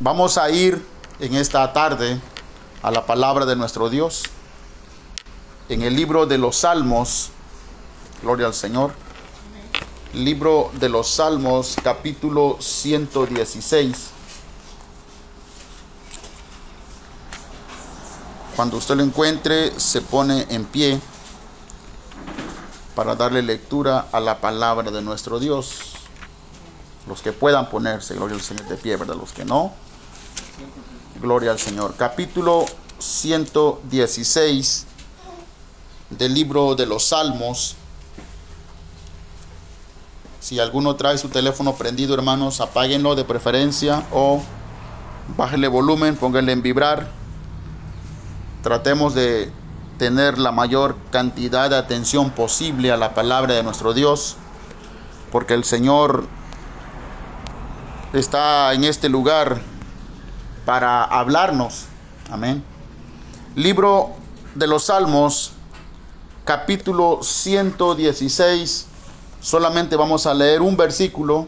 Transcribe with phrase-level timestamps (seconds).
[0.00, 0.84] Vamos a ir
[1.20, 2.20] en esta tarde
[2.82, 4.24] a la palabra de nuestro Dios.
[5.68, 7.30] En el libro de los Salmos,
[8.20, 8.92] gloria al Señor.
[10.12, 14.10] Libro de los Salmos, capítulo 116.
[18.56, 21.00] Cuando usted lo encuentre, se pone en pie
[22.96, 25.92] para darle lectura a la palabra de nuestro Dios.
[27.06, 29.16] Los que puedan ponerse, gloria al Señor de pie, ¿verdad?
[29.16, 29.83] Los que no,
[31.20, 31.94] gloria al Señor.
[31.96, 32.66] Capítulo
[32.98, 34.86] 116
[36.10, 37.76] del libro de los Salmos.
[40.40, 44.42] Si alguno trae su teléfono prendido, hermanos, apáguenlo de preferencia o
[45.36, 47.08] bájenle volumen, pónganle en vibrar.
[48.62, 49.50] Tratemos de
[49.98, 54.36] tener la mayor cantidad de atención posible a la palabra de nuestro Dios,
[55.32, 56.26] porque el Señor
[58.12, 59.60] está en este lugar
[60.64, 61.84] para hablarnos.
[62.30, 62.62] Amén.
[63.54, 64.10] Libro
[64.54, 65.52] de los Salmos,
[66.44, 68.86] capítulo 116.
[69.40, 71.46] Solamente vamos a leer un versículo,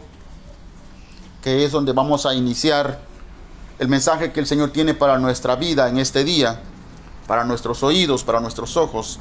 [1.43, 3.01] que es donde vamos a iniciar
[3.79, 6.61] el mensaje que el Señor tiene para nuestra vida en este día,
[7.27, 9.19] para nuestros oídos, para nuestros ojos.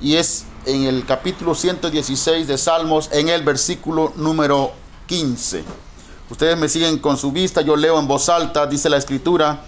[0.00, 4.72] Y es en el capítulo 116 de Salmos, en el versículo número
[5.06, 5.64] 15.
[6.34, 9.60] Ustedes me siguen con su vista, yo leo en voz alta, dice la escritura,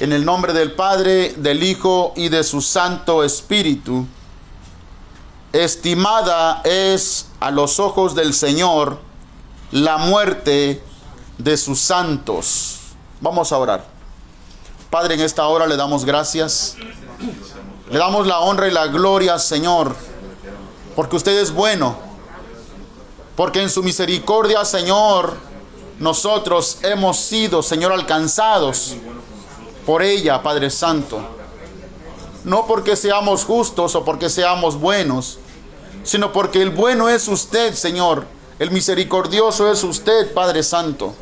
[0.00, 4.04] en el nombre del Padre, del Hijo y de su Santo Espíritu.
[5.52, 8.98] Estimada es a los ojos del Señor
[9.70, 10.82] la muerte
[11.38, 12.80] de sus santos.
[13.20, 13.84] Vamos a orar.
[14.90, 16.74] Padre, en esta hora le damos gracias.
[17.92, 19.94] Le damos la honra y la gloria, Señor,
[20.96, 21.94] porque usted es bueno.
[23.36, 25.51] Porque en su misericordia, Señor,
[26.02, 28.96] nosotros hemos sido, Señor, alcanzados
[29.86, 31.20] por ella, Padre Santo.
[32.42, 35.38] No porque seamos justos o porque seamos buenos,
[36.02, 38.26] sino porque el bueno es usted, Señor.
[38.58, 41.14] El misericordioso es usted, Padre Santo.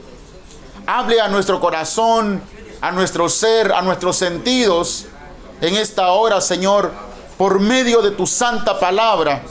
[0.86, 2.41] Hable a nuestro corazón,
[2.80, 5.04] a nuestro ser, a nuestros sentidos
[5.60, 6.91] en esta hora, Señor,
[7.36, 9.42] por medio de tu santa palabra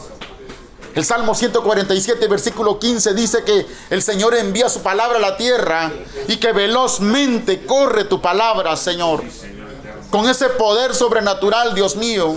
[0.95, 5.91] el Salmo 147, versículo 15 dice que el Señor envía su palabra a la tierra
[6.27, 9.23] y que velozmente corre tu palabra, Señor.
[10.09, 12.35] Con ese poder sobrenatural, Dios mío,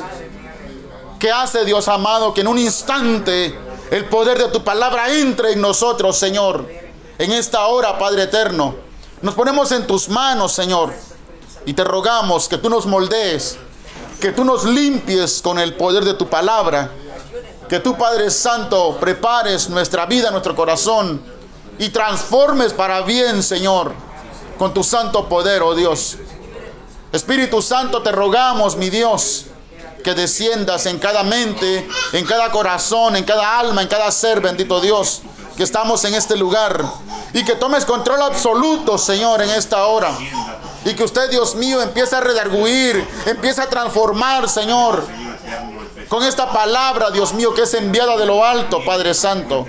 [1.19, 3.59] que hace, Dios amado, que en un instante
[3.91, 6.69] el poder de tu palabra entre en nosotros, Señor.
[7.19, 8.75] En esta hora, Padre eterno,
[9.23, 10.93] nos ponemos en tus manos, Señor,
[11.65, 13.57] y te rogamos que tú nos moldees,
[14.21, 16.91] que tú nos limpies con el poder de tu palabra
[17.69, 21.23] que tú, Padre Santo, prepares nuestra vida, nuestro corazón
[21.79, 23.93] y transformes para bien, Señor,
[24.59, 26.17] con tu santo poder, oh Dios.
[27.13, 29.47] Espíritu Santo, te rogamos, mi Dios,
[30.05, 34.81] que desciendas en cada mente, en cada corazón, en cada alma, en cada ser, bendito
[34.81, 35.23] Dios,
[35.57, 36.83] que estamos en este lugar.
[37.35, 40.11] Y que tomes control absoluto, Señor, en esta hora.
[40.85, 45.03] Y que usted, Dios mío, empiece a redarguir, empiece a transformar, Señor
[46.13, 49.67] con esta palabra, Dios mío, que es enviada de lo alto, Padre Santo.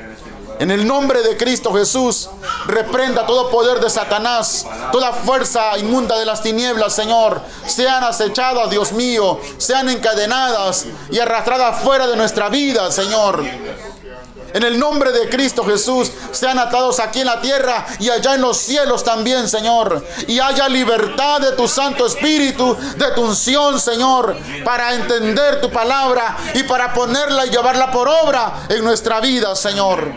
[0.60, 2.30] En el nombre de Cristo Jesús,
[2.66, 7.42] reprenda todo poder de Satanás, toda fuerza inmunda de las tinieblas, Señor.
[7.66, 13.42] Sean acechadas, Dios mío, sean encadenadas y arrastradas fuera de nuestra vida, Señor.
[14.54, 18.42] En el nombre de Cristo Jesús, sean atados aquí en la tierra y allá en
[18.42, 20.06] los cielos también, Señor.
[20.28, 26.38] Y haya libertad de tu Santo Espíritu, de tu unción, Señor, para entender tu palabra
[26.54, 30.14] y para ponerla y llevarla por obra en nuestra vida, Señor.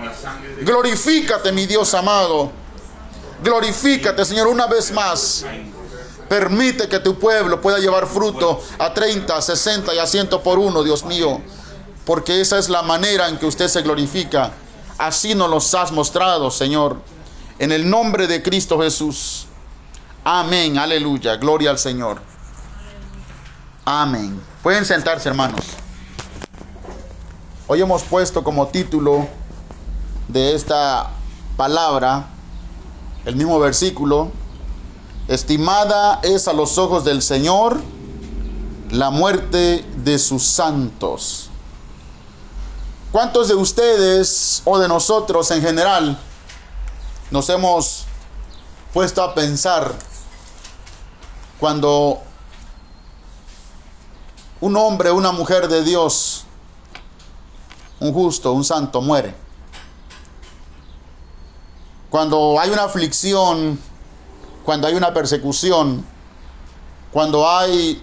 [0.60, 2.52] Glorifícate, mi Dios amado.
[3.42, 5.46] Glorifícate, Señor, una vez más.
[6.28, 10.82] Permite que tu pueblo pueda llevar fruto a 30, 60 y a 100 por uno,
[10.82, 11.40] Dios mío
[12.06, 14.52] porque esa es la manera en que usted se glorifica.
[14.96, 17.02] Así nos los has mostrado, Señor.
[17.58, 19.46] En el nombre de Cristo Jesús.
[20.24, 22.22] Amén, aleluya, gloria al Señor.
[23.84, 24.40] Amén.
[24.62, 25.64] Pueden sentarse, hermanos.
[27.66, 29.26] Hoy hemos puesto como título
[30.28, 31.10] de esta
[31.56, 32.26] palabra
[33.24, 34.30] el mismo versículo.
[35.26, 37.80] Estimada es a los ojos del Señor
[38.90, 41.50] la muerte de sus santos.
[43.16, 46.18] ¿Cuántos de ustedes o de nosotros en general
[47.30, 48.04] nos hemos
[48.92, 49.94] puesto a pensar
[51.58, 52.20] cuando
[54.60, 56.44] un hombre, una mujer de Dios,
[57.98, 59.34] un justo, un santo muere?
[62.10, 63.80] Cuando hay una aflicción,
[64.62, 66.04] cuando hay una persecución,
[67.10, 68.02] cuando hay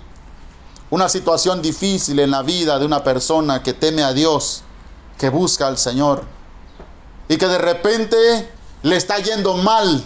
[0.90, 4.64] una situación difícil en la vida de una persona que teme a Dios,
[5.18, 6.24] que busca al Señor,
[7.28, 8.50] y que de repente
[8.82, 10.04] le está yendo mal.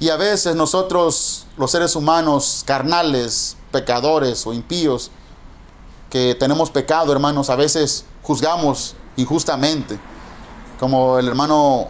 [0.00, 5.10] Y a veces nosotros, los seres humanos carnales, pecadores o impíos,
[6.10, 9.98] que tenemos pecado, hermanos, a veces juzgamos injustamente,
[10.78, 11.88] como el hermano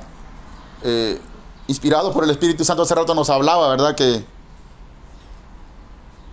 [0.83, 1.21] eh,
[1.67, 3.95] inspirado por el Espíritu Santo hace rato nos hablaba, ¿verdad?
[3.95, 4.25] Que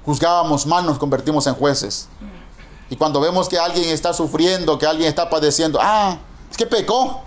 [0.05, 2.07] juzgábamos mal, nos convertimos en jueces.
[2.91, 6.17] Y cuando vemos que alguien está sufriendo, que alguien está padeciendo, ah,
[6.51, 7.21] es que pecó,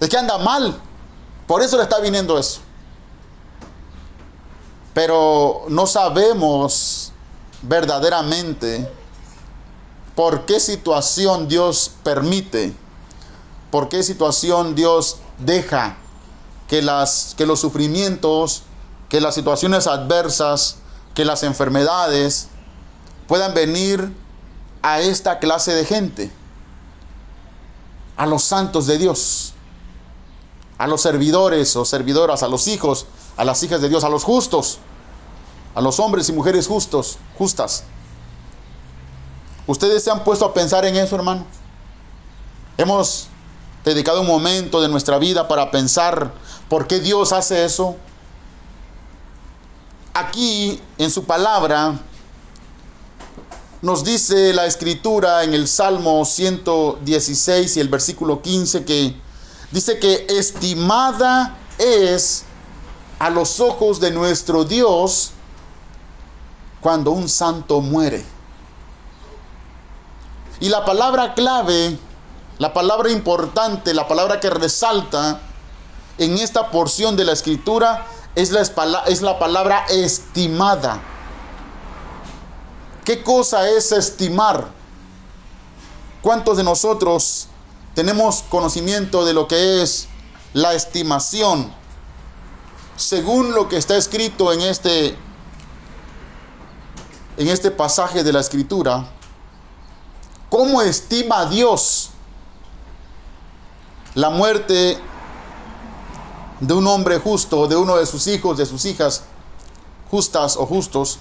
[0.00, 0.80] es que anda mal,
[1.46, 2.62] por eso le está viniendo eso.
[4.94, 7.12] Pero no sabemos
[7.60, 8.90] verdaderamente
[10.14, 12.72] por qué situación Dios permite,
[13.70, 15.94] por qué situación Dios deja
[16.68, 18.62] que, las, que los sufrimientos,
[19.10, 20.76] que las situaciones adversas,
[21.12, 22.48] que las enfermedades
[23.28, 24.21] puedan venir
[24.82, 26.30] a esta clase de gente,
[28.16, 29.54] a los santos de Dios,
[30.78, 33.06] a los servidores o servidoras, a los hijos,
[33.36, 34.78] a las hijas de Dios, a los justos,
[35.74, 37.84] a los hombres y mujeres justos, justas.
[39.66, 41.46] ¿Ustedes se han puesto a pensar en eso, hermano?
[42.76, 43.28] Hemos
[43.84, 46.32] dedicado un momento de nuestra vida para pensar
[46.68, 47.96] por qué Dios hace eso.
[50.14, 51.98] Aquí en su palabra
[53.82, 59.16] nos dice la escritura en el Salmo 116 y el versículo 15 que
[59.70, 62.44] dice que estimada es
[63.18, 65.32] a los ojos de nuestro Dios
[66.80, 68.24] cuando un santo muere.
[70.60, 71.98] Y la palabra clave
[72.62, 75.40] la palabra importante, la palabra que resalta
[76.16, 78.06] en esta porción de la escritura
[78.36, 78.62] es la,
[79.08, 81.00] es la palabra estimada.
[83.04, 84.68] ¿Qué cosa es estimar?
[86.22, 87.48] ¿Cuántos de nosotros
[87.94, 90.08] tenemos conocimiento de lo que es
[90.52, 91.72] la estimación?
[92.96, 95.16] Según lo que está escrito en este
[97.38, 99.08] en este pasaje de la escritura,
[100.50, 102.10] ¿cómo estima Dios
[104.14, 104.98] la muerte
[106.60, 109.24] de un hombre justo, de uno de sus hijos, de sus hijas
[110.10, 111.18] justas o justos.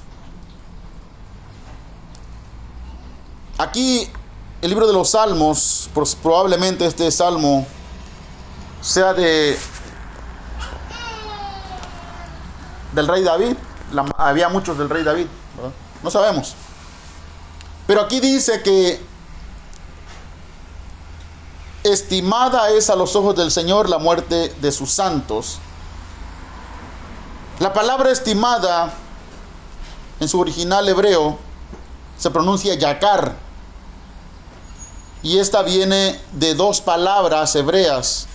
[3.62, 4.10] Aquí
[4.60, 5.88] el libro de los Salmos,
[6.24, 7.64] probablemente este salmo
[8.82, 9.56] sea de
[12.94, 13.56] del rey David.
[14.18, 15.28] había muchos del rey David,
[16.02, 16.56] no sabemos.
[17.86, 19.00] Pero aquí dice que
[21.84, 25.60] Estimada es a los ojos del Señor la muerte de sus santos.
[27.60, 28.92] La palabra estimada
[30.20, 31.38] en su original hebreo
[32.22, 33.51] se pronuncia yakar.
[35.24, 38.28] Y esta viene de dos palabras hebreas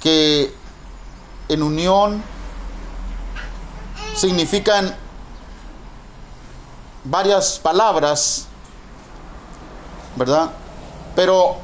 [0.00, 0.54] que
[1.48, 2.22] en unión
[4.16, 4.96] significan
[7.04, 8.46] varias palabras,
[10.16, 10.50] ¿verdad?
[11.14, 11.56] Pero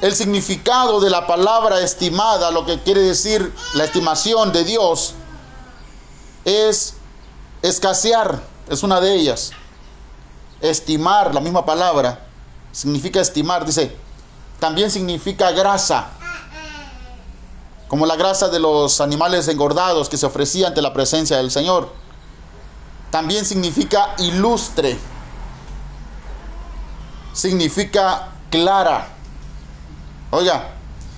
[0.00, 5.14] el significado de la palabra estimada, lo que quiere decir la estimación de Dios,
[6.44, 6.94] es
[7.62, 9.52] escasear, es una de ellas.
[10.60, 12.20] Estimar, la misma palabra,
[12.72, 13.96] significa estimar, dice,
[14.58, 16.08] también significa grasa,
[17.88, 21.92] como la grasa de los animales engordados que se ofrecía ante la presencia del Señor.
[23.10, 24.98] También significa ilustre
[27.36, 29.08] significa clara.
[30.30, 30.70] Oiga,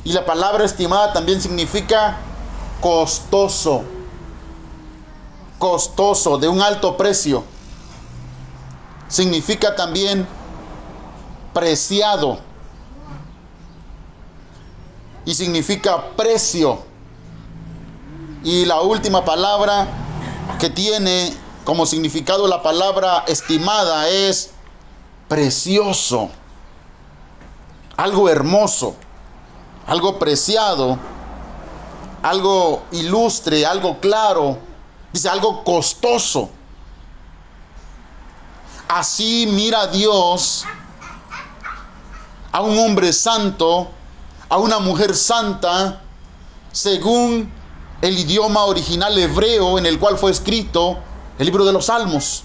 [0.04, 2.18] y la palabra estimada también significa
[2.80, 3.84] costoso.
[5.58, 7.44] Costoso, de un alto precio.
[9.08, 10.26] Significa también
[11.52, 12.38] preciado.
[15.24, 16.82] Y significa precio.
[18.44, 19.88] Y la última palabra
[20.58, 21.34] que tiene
[21.64, 24.52] como significado la palabra estimada es
[25.28, 26.30] precioso,
[27.96, 28.94] algo hermoso,
[29.86, 30.98] algo preciado,
[32.22, 34.58] algo ilustre, algo claro,
[35.12, 36.48] dice algo costoso.
[38.88, 40.64] Así mira Dios
[42.50, 43.90] a un hombre santo,
[44.48, 46.00] a una mujer santa,
[46.72, 47.52] según
[48.00, 50.98] el idioma original hebreo en el cual fue escrito
[51.38, 52.44] el libro de los Salmos.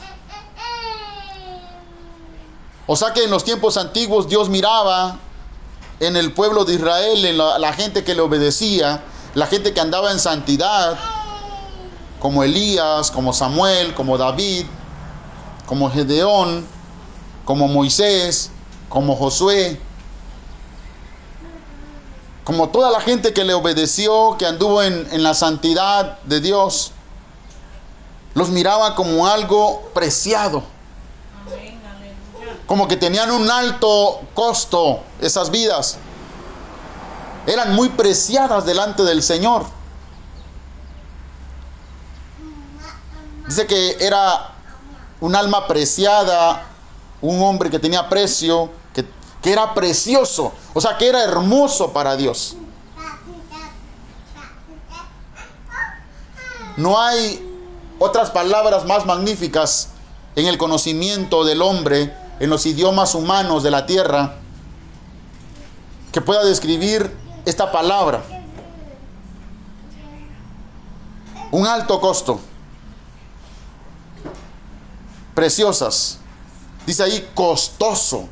[2.85, 5.17] O sea que en los tiempos antiguos Dios miraba
[6.01, 9.01] en el pueblo de Israel, en la, gente que le obedecía,
[9.35, 10.99] la gente que andaba en santidad,
[12.19, 14.65] como Elías, como Samuel, como David,
[15.65, 16.65] como Gedeón,
[17.45, 18.51] como Moisés,
[18.89, 19.79] como Josué,
[22.43, 26.91] como toda la gente que le obedeció, que anduvo en, en la santidad de Dios,
[28.33, 30.63] los miraba como algo preciado.
[32.65, 35.97] Como que tenían un alto costo esas vidas.
[37.45, 39.65] Eran muy preciadas delante del Señor.
[43.47, 44.52] Dice que era
[45.23, 46.65] un alma preciada,
[47.21, 49.05] un hombre que tenía precio, que,
[49.41, 52.57] que era precioso, o sea, que era hermoso para Dios.
[56.75, 57.41] No hay
[57.99, 59.91] otras palabras más magníficas
[60.35, 64.35] en el conocimiento del hombre, en los idiomas humanos de la tierra,
[66.11, 67.15] que pueda describir
[67.45, 68.21] esta palabra.
[71.51, 72.41] Un alto costo.
[75.33, 76.17] Preciosas.
[76.85, 78.27] Dice ahí costoso.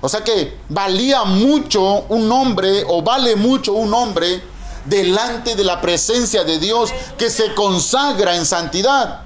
[0.00, 4.42] O sea que valía mucho un hombre o vale mucho un hombre
[4.84, 9.22] delante de la presencia de Dios que se consagra en santidad.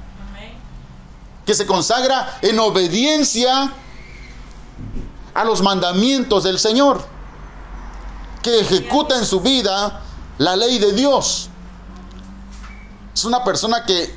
[1.46, 3.72] Que se consagra en obediencia
[5.34, 7.14] a los mandamientos del Señor
[8.44, 10.02] que ejecuta en su vida
[10.36, 11.48] la ley de Dios.
[13.14, 14.14] Es una persona que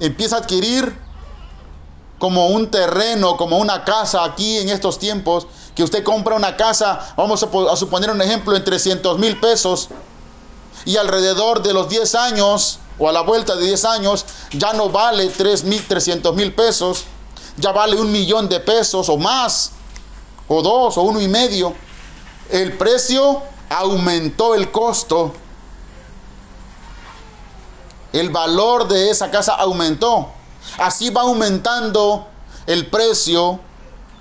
[0.00, 0.98] empieza a adquirir
[2.18, 7.14] como un terreno, como una casa aquí en estos tiempos, que usted compra una casa,
[7.16, 9.88] vamos a, suponer un ejemplo, en 300 mil pesos,
[10.84, 14.88] y alrededor de los 10 años, o a la vuelta de 10 años, ya no
[14.88, 17.04] vale 300 mil pesos,
[17.58, 19.72] ya vale un millón de pesos o más,
[20.48, 21.74] o dos, o uno y medio
[22.50, 25.32] el precio aumentó el costo.
[28.12, 30.30] El valor de esa casa aumentó.
[30.78, 32.26] Así va aumentando
[32.66, 33.60] el precio,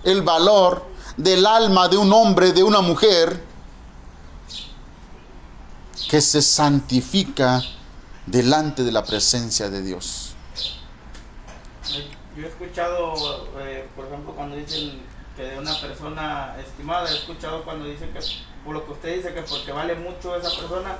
[0.03, 0.85] el valor
[1.17, 3.43] del alma de un hombre, de una mujer
[6.09, 7.62] que se santifica
[8.25, 10.33] delante de la presencia de Dios.
[12.35, 15.01] Yo he escuchado, eh, por ejemplo, cuando dicen
[15.35, 17.09] que de una persona estimada.
[17.12, 18.19] He escuchado cuando dicen que,
[18.63, 20.97] por lo que usted dice, que porque vale mucho esa persona,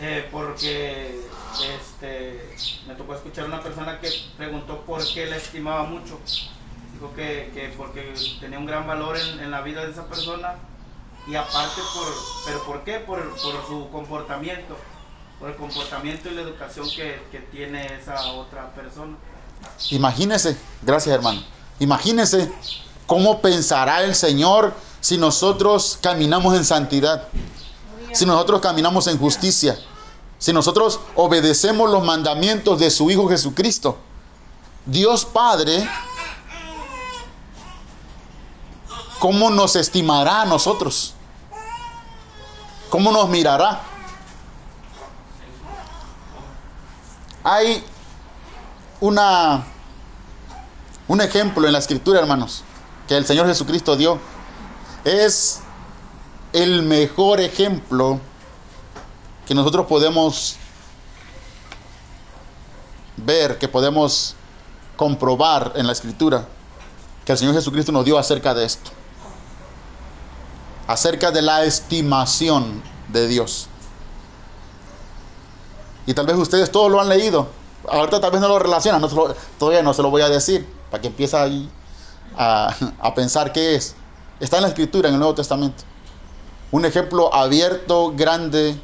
[0.00, 1.20] eh, porque
[1.78, 6.18] este, me tocó escuchar una persona que preguntó por qué la estimaba mucho.
[6.94, 10.56] Dijo que, que porque tenía un gran valor en, en, la vida de esa persona
[11.26, 12.06] y aparte por,
[12.44, 12.98] pero ¿por qué?
[13.00, 14.76] Por, por su comportamiento,
[15.38, 19.16] por el comportamiento y la educación que, que tiene esa otra persona.
[19.90, 21.42] Imagínese, gracias hermano,
[21.78, 22.50] imagínese
[23.10, 27.26] ¿Cómo pensará el Señor si nosotros caminamos en santidad?
[28.12, 29.78] Si nosotros caminamos en justicia.
[30.38, 33.98] Si nosotros obedecemos los mandamientos de su Hijo Jesucristo.
[34.86, 35.88] Dios Padre,
[39.18, 41.14] ¿cómo nos estimará a nosotros?
[42.88, 43.82] ¿Cómo nos mirará?
[47.44, 47.84] Hay
[49.00, 49.64] una
[51.08, 52.64] un ejemplo en la escritura, hermanos
[53.10, 54.20] que el Señor Jesucristo dio
[55.02, 55.62] es
[56.52, 58.18] el mejor ejemplo
[59.46, 60.56] que nosotros podemos
[63.16, 64.34] ver, que podemos
[64.96, 66.46] comprobar en la escritura,
[67.24, 68.90] que el Señor Jesucristo nos dio acerca de esto,
[70.86, 73.68] acerca de la estimación de Dios.
[76.06, 77.48] Y tal vez ustedes todos lo han leído,
[77.88, 79.02] ahorita tal vez no lo relacionan,
[79.58, 81.70] todavía no se lo voy a decir, para que empiece ahí
[82.36, 82.74] a,
[83.14, 83.94] pensar qué es.
[84.38, 85.84] Está en la escritura, en el Nuevo Testamento.
[86.70, 88.78] Un ejemplo abierto, grande,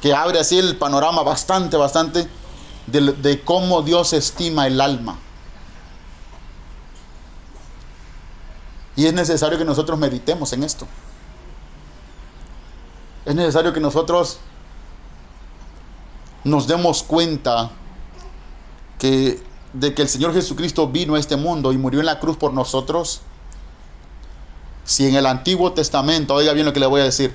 [0.00, 2.28] que abre así el panorama bastante, bastante
[2.86, 5.18] de, cómo Dios estima el alma.
[8.94, 10.86] Y es necesario que nosotros meditemos en esto.
[13.24, 14.38] Es necesario que nosotros
[16.44, 17.70] nos demos cuenta
[18.98, 22.36] que de que el Señor Jesucristo vino a este mundo y murió en la cruz
[22.36, 23.22] por nosotros,
[24.84, 27.34] si en el Antiguo Testamento, oiga bien lo que le voy a decir,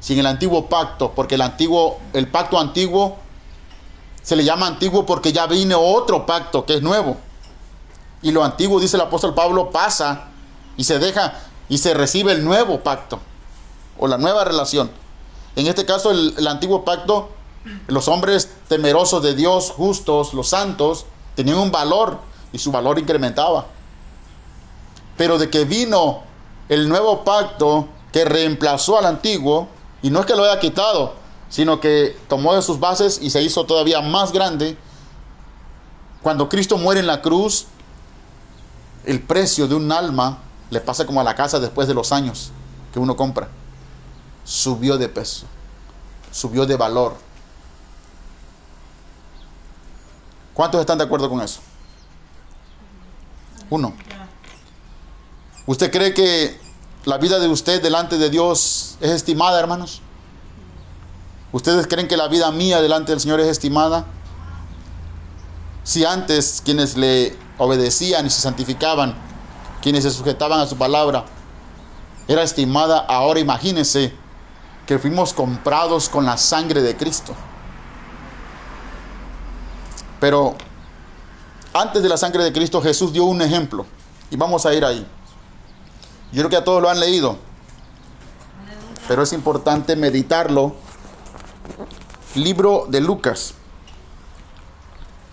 [0.00, 3.18] si en el antiguo pacto, porque el antiguo, el pacto antiguo
[4.22, 7.16] se le llama antiguo porque ya vino otro pacto que es nuevo.
[8.20, 10.28] Y lo antiguo, dice el apóstol Pablo, pasa
[10.76, 11.34] y se deja
[11.68, 13.20] y se recibe el nuevo pacto
[13.96, 14.90] o la nueva relación.
[15.54, 17.30] En este caso, el, el antiguo pacto,
[17.86, 22.18] los hombres temerosos de Dios, justos, los santos, tenían un valor
[22.52, 23.66] y su valor incrementaba.
[25.16, 26.22] Pero de que vino
[26.68, 29.68] el nuevo pacto que reemplazó al antiguo,
[30.04, 31.14] Y no es que lo haya quitado,
[31.48, 34.76] sino que tomó de sus bases y se hizo todavía más grande.
[36.22, 37.66] Cuando Cristo muere en la cruz,
[39.04, 40.38] el precio de un alma
[40.70, 42.50] le pasa como a la casa después de los años
[42.92, 43.48] que uno compra.
[44.44, 45.46] Subió de peso,
[46.32, 47.14] subió de valor.
[50.54, 51.60] ¿Cuántos están de acuerdo con eso?
[53.70, 53.94] Uno.
[55.66, 56.58] ¿Usted cree que
[57.04, 60.02] la vida de usted delante de Dios es estimada, hermanos?
[61.52, 64.06] ¿Ustedes creen que la vida mía delante del Señor es estimada?
[65.84, 69.14] Si antes quienes le obedecían y se santificaban,
[69.82, 71.26] quienes se sujetaban a su palabra,
[72.26, 74.12] era estimada, ahora imagínense
[74.86, 77.34] que fuimos comprados con la sangre de Cristo.
[80.18, 80.56] Pero
[81.72, 83.86] antes de la sangre de Cristo Jesús dio un ejemplo
[84.30, 85.06] y vamos a ir ahí.
[86.32, 87.36] Yo creo que a todos lo han leído,
[89.06, 90.74] pero es importante meditarlo.
[92.34, 93.52] Libro de Lucas.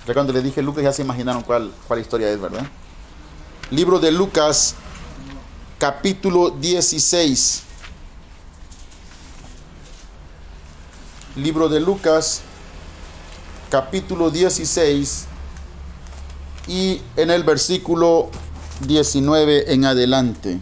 [0.06, 2.65] Ya cuando le dije Lucas ya se imaginaron cuál, cuál historia es, ¿verdad?
[3.72, 4.75] Libro de Lucas,
[5.77, 7.63] capítulo 16.
[11.38, 12.41] Libro de Lucas,
[13.70, 15.27] capítulo 16
[16.68, 18.29] y en el versículo
[18.82, 20.60] 19 en adelante.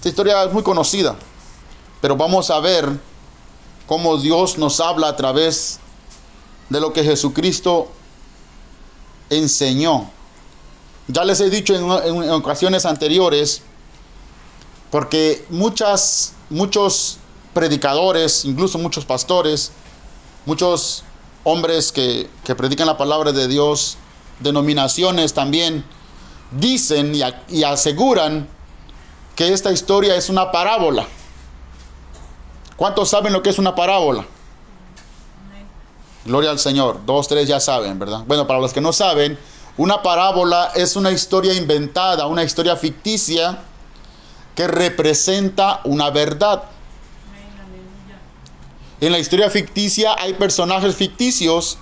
[0.00, 1.14] Esta historia es muy conocida,
[2.00, 2.88] pero vamos a ver
[3.86, 5.78] cómo Dios nos habla a través
[6.70, 7.86] de lo que Jesucristo
[9.28, 10.10] enseñó.
[11.06, 13.60] Ya les he dicho en, ocasiones anteriores,
[14.90, 17.18] porque muchas, muchos
[17.52, 19.70] predicadores, incluso muchos pastores,
[20.46, 21.04] muchos
[21.44, 23.98] hombres que, predican la palabra de Dios,
[24.38, 25.84] denominaciones también,
[26.52, 27.14] dicen
[27.50, 28.48] y aseguran
[29.40, 31.06] que esta historia es una parábola.
[32.76, 34.26] ¿Cuántos saben lo que es una parábola?
[36.26, 37.00] Gloria al Señor.
[37.06, 38.22] Dos, tres ya saben, ¿verdad?
[38.26, 39.38] Bueno, para los que no saben,
[39.78, 43.60] una parábola es una historia inventada, una historia ficticia
[44.54, 46.64] que representa una verdad.
[49.00, 51.78] En la historia ficticia hay personajes ficticios,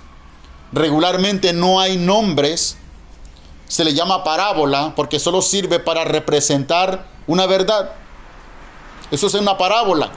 [0.71, 2.77] regularmente no hay nombres,
[3.69, 7.91] se le llama parábola porque solo sirve para representar una verdad.
[9.11, 10.11] Eso es una parábola.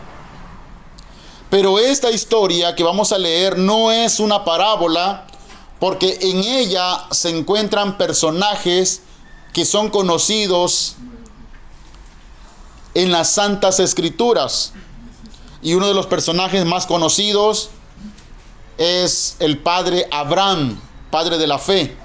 [1.51, 5.27] Pero esta historia que vamos a leer no es una parábola
[5.79, 9.03] porque en ella se encuentran personajes
[9.53, 10.97] que son conocidos
[12.95, 14.73] en las santas escrituras.
[15.61, 17.69] Y uno de los personajes más conocidos
[18.79, 22.02] es el padre Abraham, padre de la fe.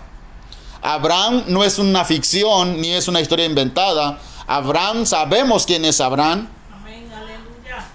[0.88, 4.20] Abraham no es una ficción ni es una historia inventada.
[4.48, 6.48] Abraham, sabemos quién es Abraham.
[6.74, 7.86] Amén, aleluya.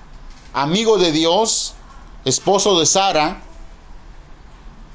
[0.52, 1.72] Amigo de Dios,
[2.26, 3.40] esposo de Sara,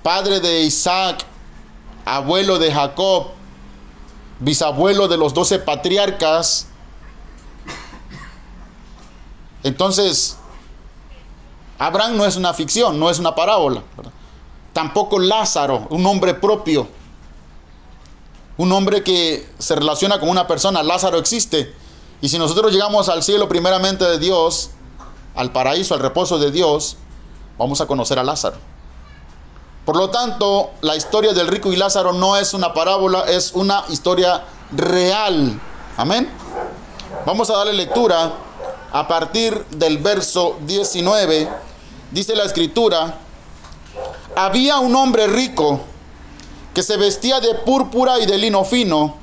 [0.04, 1.26] padre de Isaac,
[2.06, 3.30] abuelo de Jacob,
[4.42, 6.68] bisabuelo de los doce patriarcas.
[9.64, 10.38] Entonces,
[11.80, 13.82] Abraham no es una ficción, no es una parábola.
[13.96, 14.12] ¿verdad?
[14.72, 16.88] Tampoco Lázaro, un hombre propio.
[18.58, 20.84] Un hombre que se relaciona con una persona.
[20.84, 21.74] Lázaro existe.
[22.22, 24.72] Y si nosotros llegamos al cielo primeramente de Dios,
[25.36, 26.98] al paraíso, al reposo de Dios,
[27.58, 28.58] vamos a conocer a Lázaro.
[29.86, 33.86] Por lo tanto, la historia del rico y Lázaro no es una parábola, es una
[33.90, 34.44] historia
[34.76, 35.62] real.
[35.96, 36.30] Amén.
[37.26, 38.34] Vamos a darle lectura
[38.92, 41.48] a partir del verso 19.
[42.12, 43.18] Dice la escritura,
[44.36, 45.80] había un hombre rico
[46.78, 49.16] que se vestía de púrpura y de lino fino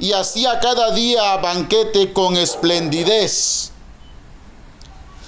[0.00, 3.70] y hacía cada día banquete con esplendidez.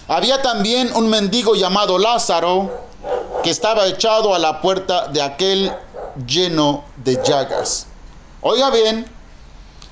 [0.08, 2.68] Había también un mendigo llamado Lázaro
[3.44, 5.72] que estaba echado a la puerta de aquel
[6.26, 7.86] lleno de llagas.
[8.40, 9.06] Oiga bien,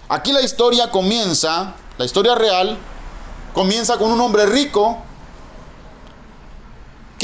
[0.09, 2.77] aquí la historia comienza, la historia real,
[3.53, 4.99] comienza con un hombre rico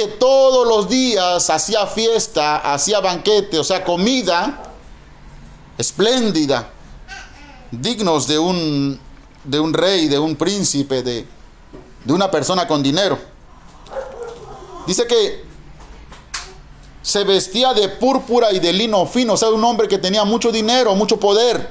[0.00, 4.62] que todos los días hacía fiesta, hacía banquete, o sea, comida
[5.76, 6.70] espléndida,
[7.70, 8.98] dignos de un,
[9.44, 11.26] de un rey, de un príncipe, de,
[12.02, 13.18] de una persona con dinero.
[14.86, 15.44] Dice que
[17.02, 20.50] se vestía de púrpura y de lino fino, o sea, un hombre que tenía mucho
[20.50, 21.68] dinero, mucho poder.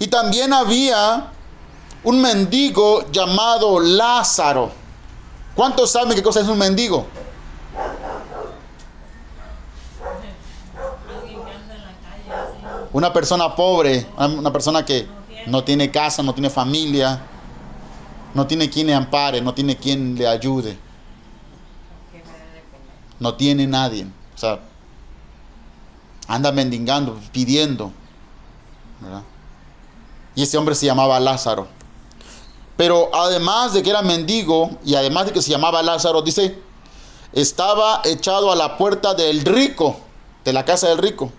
[0.00, 1.30] Y también había
[2.02, 4.81] un mendigo llamado Lázaro.
[5.54, 7.06] ¿Cuántos saben qué cosa es un mendigo?
[12.92, 15.08] Una persona pobre, una persona que
[15.46, 17.22] no tiene casa, no tiene familia,
[18.34, 20.78] No tiene quien le ampare, no tiene quien le ayude.
[23.20, 24.06] No tiene nadie.
[24.34, 24.60] O sea,
[26.26, 27.92] anda mendigando, pidiendo.
[30.34, 31.68] Y ese hombre se llamaba Lázaro.
[32.76, 36.58] Pero además de que era mendigo y además de que se llamaba Lázaro, dice,
[37.32, 39.96] estaba echado a la puerta del rico,
[40.44, 41.30] de la casa del rico.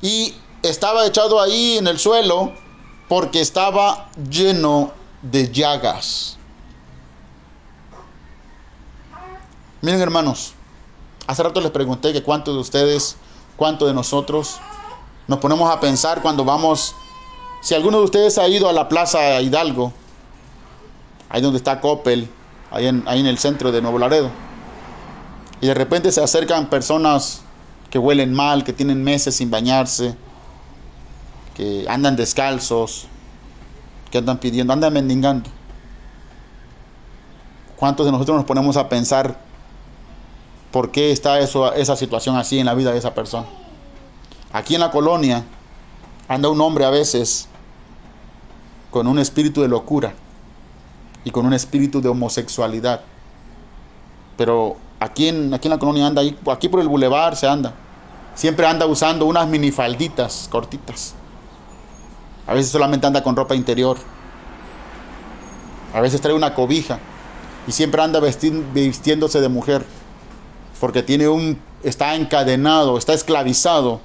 [0.00, 2.52] Y estaba echado ahí en el suelo
[3.08, 6.36] porque estaba lleno de llagas.
[9.80, 10.54] Miren hermanos,
[11.26, 13.16] hace rato les pregunté que cuántos de ustedes,
[13.56, 14.58] cuántos de nosotros
[15.26, 16.94] nos ponemos a pensar cuando vamos,
[17.60, 19.92] si alguno de ustedes ha ido a la Plaza Hidalgo,
[21.32, 22.28] ahí donde está Coppel,
[22.70, 24.30] ahí en, ahí en el centro de Nuevo Laredo,
[25.62, 27.40] y de repente se acercan personas
[27.90, 30.14] que huelen mal, que tienen meses sin bañarse,
[31.54, 33.06] que andan descalzos,
[34.10, 35.48] que andan pidiendo, andan mendigando.
[37.76, 39.38] ¿Cuántos de nosotros nos ponemos a pensar
[40.70, 43.46] por qué está eso, esa situación así en la vida de esa persona?
[44.52, 45.44] Aquí en la colonia
[46.28, 47.48] anda un hombre a veces
[48.90, 50.14] con un espíritu de locura
[51.24, 53.00] y con un espíritu de homosexualidad.
[54.36, 57.74] Pero aquí en, aquí en la colonia anda, aquí por el bulevar se anda.
[58.34, 61.14] Siempre anda usando unas minifalditas cortitas.
[62.46, 63.96] A veces solamente anda con ropa interior.
[65.94, 66.98] A veces trae una cobija.
[67.66, 69.84] Y siempre anda vistiéndose de mujer.
[70.80, 71.60] Porque tiene un.
[71.82, 74.00] está encadenado, está esclavizado.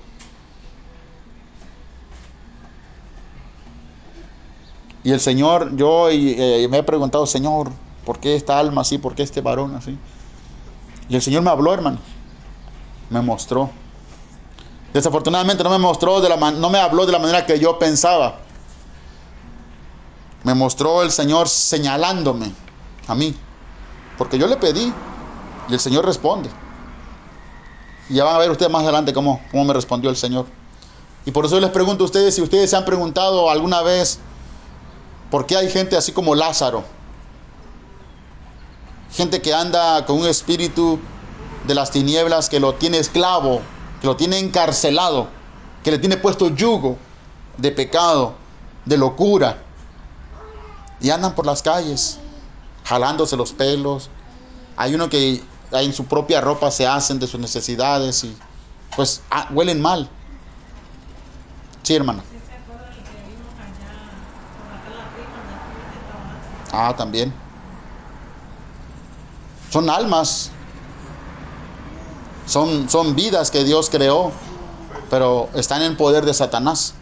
[5.08, 7.72] Y el Señor, yo eh, me he preguntado, Señor,
[8.04, 8.98] ¿por qué esta alma así?
[8.98, 9.98] ¿Por qué este varón así?
[11.08, 11.98] Y el Señor me habló, hermano.
[13.10, 13.70] Me mostró.
[14.94, 17.80] Desafortunadamente no me mostró de la man- no me habló de la manera que yo
[17.80, 18.40] pensaba.
[20.44, 22.52] Me mostró el Señor señalándome
[23.08, 23.34] a mí,
[24.18, 24.92] porque yo le pedí
[25.70, 26.50] y el Señor responde.
[28.10, 30.48] Y ya van a ver ustedes más adelante cómo, cómo me respondió el Señor.
[31.26, 34.20] Y por eso les pregunto a ustedes si ustedes se han preguntado alguna vez
[35.30, 36.84] por qué hay gente así como Lázaro.
[39.12, 41.00] Gente que anda con un espíritu
[41.66, 43.62] de las tinieblas que lo tiene esclavo,
[44.02, 45.28] que lo tiene encarcelado,
[45.84, 46.98] que le tiene puesto yugo
[47.58, 48.36] de pecado,
[48.86, 49.64] de locura.
[51.00, 52.20] Y andan por las calles,
[52.84, 54.10] jalándose los pelos.
[54.76, 58.36] Hay uno que en su propia ropa se hacen de sus necesidades y
[58.96, 60.10] pues ah, huelen mal.
[61.84, 62.22] Sí, hermano.
[62.22, 63.94] ¿Sí se acuerdan el que vimos allá
[64.58, 65.56] por acá la prima de
[65.92, 66.67] de Tabasco?
[66.80, 67.34] Ah, también.
[69.72, 70.52] Son almas.
[72.46, 74.32] Son, son vidas que Dios creó,
[75.10, 76.94] pero están en poder de Satanás.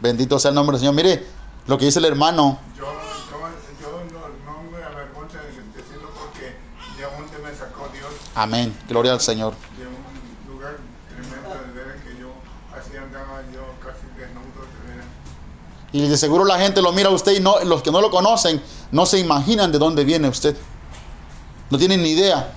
[0.00, 0.94] Bendito sea el nombre del Señor.
[0.94, 1.26] Mire
[1.66, 2.58] lo que dice el hermano.
[8.36, 8.76] Amén.
[8.86, 9.54] Gloria al Señor.
[9.78, 10.76] de un lugar
[11.08, 12.28] tremendo de veras que yo
[12.78, 15.06] así andaba yo casi desnudo de veras.
[15.92, 18.10] Y de seguro la gente lo mira a usted y no, los que no lo
[18.10, 20.54] conocen no se imaginan de dónde viene usted.
[21.70, 22.52] No tienen ni idea.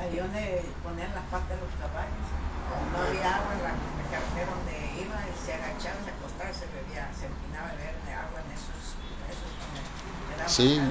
[0.00, 2.26] Ahí donde ponían las patas de los caballos.
[2.92, 6.54] No había agua en la, la carretera donde iba y se agachaba, se acostaba y
[6.58, 8.98] se bebía, se empinaba a beber de agua en esos,
[9.30, 9.50] esos
[10.34, 10.82] era Sí.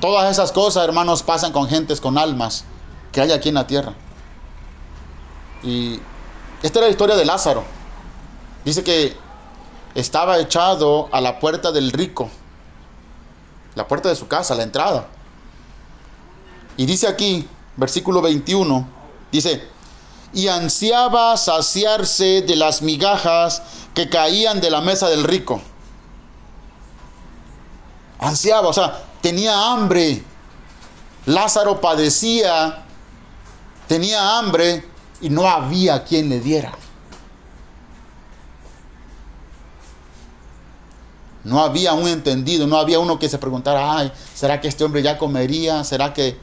[0.00, 2.64] Todas esas cosas, hermanos, pasan con gentes con almas
[3.12, 3.94] que hay aquí en la tierra.
[5.62, 6.00] Y
[6.62, 7.64] esta era la historia de Lázaro.
[8.64, 9.16] Dice que
[9.94, 12.28] estaba echado a la puerta del rico,
[13.74, 15.06] la puerta de su casa, la entrada.
[16.76, 18.86] Y dice aquí, versículo 21,
[19.32, 19.66] dice,
[20.34, 23.62] y ansiaba saciarse de las migajas
[23.94, 25.62] que caían de la mesa del rico.
[28.18, 30.22] Ansiaba, o sea, tenía hambre.
[31.24, 32.84] Lázaro padecía,
[33.88, 34.84] tenía hambre
[35.20, 36.70] y no había quien le diera.
[41.42, 45.02] No había un entendido, no había uno que se preguntara, ay, ¿será que este hombre
[45.02, 45.82] ya comería?
[45.82, 46.38] ¿Será que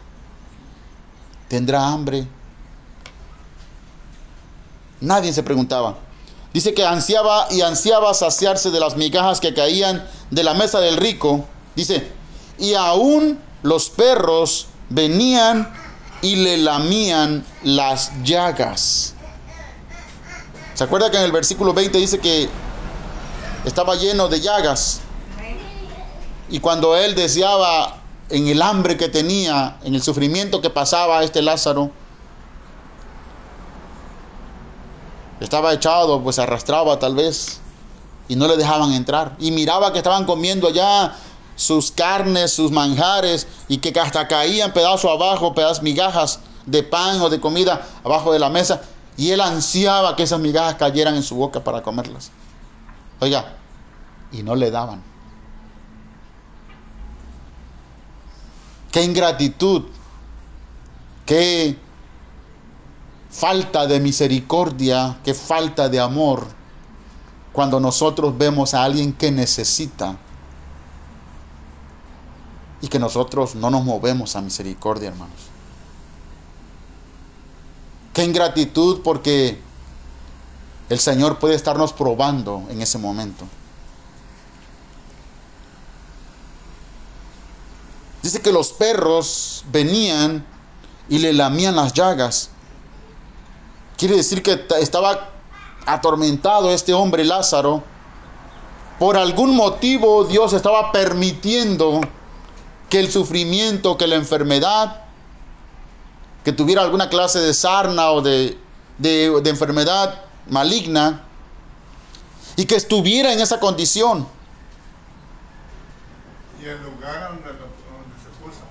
[1.48, 2.28] tendrá hambre?
[5.00, 6.00] Nadie se preguntaba.
[6.54, 10.98] Dice que ansiaba y ansiaba saciarse de las migajas que caían de la mesa del
[10.98, 11.46] rico.
[11.78, 12.12] Dice,
[12.58, 15.74] y aún los perros venían
[16.22, 19.14] y le lamían las llagas.
[20.74, 22.50] ¿Se acuerda que en el versículo 20 dice que
[23.66, 25.02] estaba lleno de llagas?
[26.50, 27.98] Y cuando él deseaba
[28.30, 31.92] en el hambre que tenía, en el sufrimiento que pasaba este Lázaro,
[35.40, 37.60] estaba echado, pues arrastraba tal vez,
[38.28, 39.36] y no le dejaban entrar.
[39.40, 41.16] Y miraba que estaban comiendo allá
[41.56, 47.30] sus carnes, sus manjares, y que hasta caían pedazos abajo, pedazos migajas de pan o
[47.30, 48.82] de comida abajo de la mesa.
[49.18, 52.32] Y él ansiaba que esas migajas cayeran en su boca para comerlas.
[53.20, 53.58] Oiga,
[54.32, 55.04] y no le daban.
[58.92, 59.84] Qué ingratitud,
[61.26, 61.78] qué
[63.30, 66.46] falta de misericordia, qué falta de amor
[67.52, 70.18] cuando nosotros vemos a alguien que necesita
[72.84, 75.38] y que nosotros no nos movemos a misericordia, hermanos.
[78.14, 79.58] Qué ingratitud porque
[80.90, 83.46] el Señor puede estarnos probando en ese momento.
[88.22, 90.46] Dice que los perros venían
[91.08, 92.50] y le lamían las llagas.
[93.96, 95.30] Quiere decir que estaba
[95.86, 97.82] atormentado este hombre Lázaro.
[99.00, 102.02] Por algún motivo Dios estaba permitiendo
[102.94, 105.02] que el sufrimiento, que la enfermedad,
[106.44, 108.56] que tuviera alguna clase de sarna o de,
[109.00, 111.24] de, de enfermedad maligna,
[112.56, 114.28] y que estuviera en esa condición.
[116.62, 118.62] Y el lugar donde, donde se puso.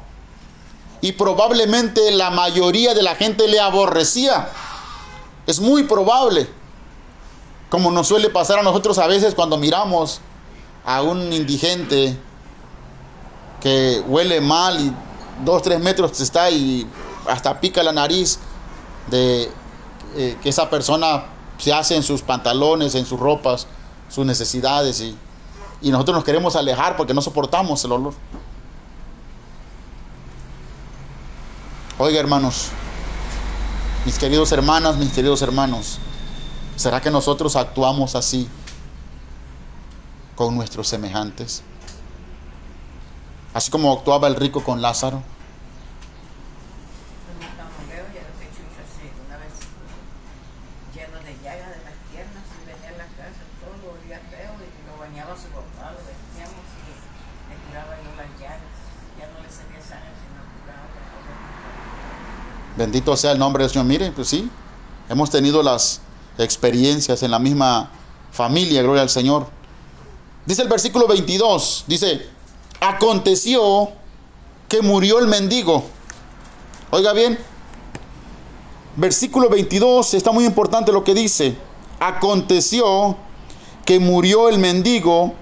[1.00, 4.50] y probablemente la mayoría de la gente le aborrecía.
[5.48, 6.48] Es muy probable.
[7.70, 10.20] Como nos suele pasar a nosotros a veces cuando miramos
[10.84, 12.16] a un indigente
[13.62, 14.92] que huele mal y
[15.44, 16.86] dos, tres metros está y
[17.28, 18.40] hasta pica la nariz
[19.08, 19.50] de
[20.16, 21.24] eh, que esa persona
[21.58, 23.68] se hace en sus pantalones, en sus ropas,
[24.08, 25.16] sus necesidades y,
[25.80, 28.14] y nosotros nos queremos alejar porque no soportamos el olor.
[31.98, 32.70] Oiga, hermanos,
[34.04, 35.98] mis queridos hermanas, mis queridos hermanos,
[36.74, 38.48] ¿será que nosotros actuamos así
[40.34, 41.62] con nuestros semejantes?
[43.54, 45.22] Así como actuaba el rico con Lázaro.
[62.76, 63.86] Bendito sea el nombre del Señor.
[63.86, 64.50] Mire, pues sí,
[65.08, 66.00] hemos tenido las
[66.38, 67.90] experiencias en la misma
[68.32, 69.46] familia, gloria al Señor.
[70.46, 72.28] Dice el versículo 22, dice,
[72.82, 73.90] aconteció
[74.68, 75.84] que murió el mendigo.
[76.90, 77.38] Oiga bien,
[78.96, 81.56] versículo 22, está muy importante lo que dice.
[82.00, 83.16] Aconteció
[83.84, 85.32] que murió el mendigo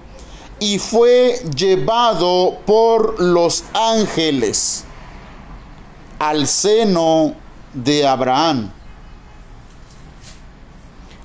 [0.59, 4.85] y fue llevado por los ángeles
[6.19, 7.33] al seno
[7.73, 8.71] de Abraham.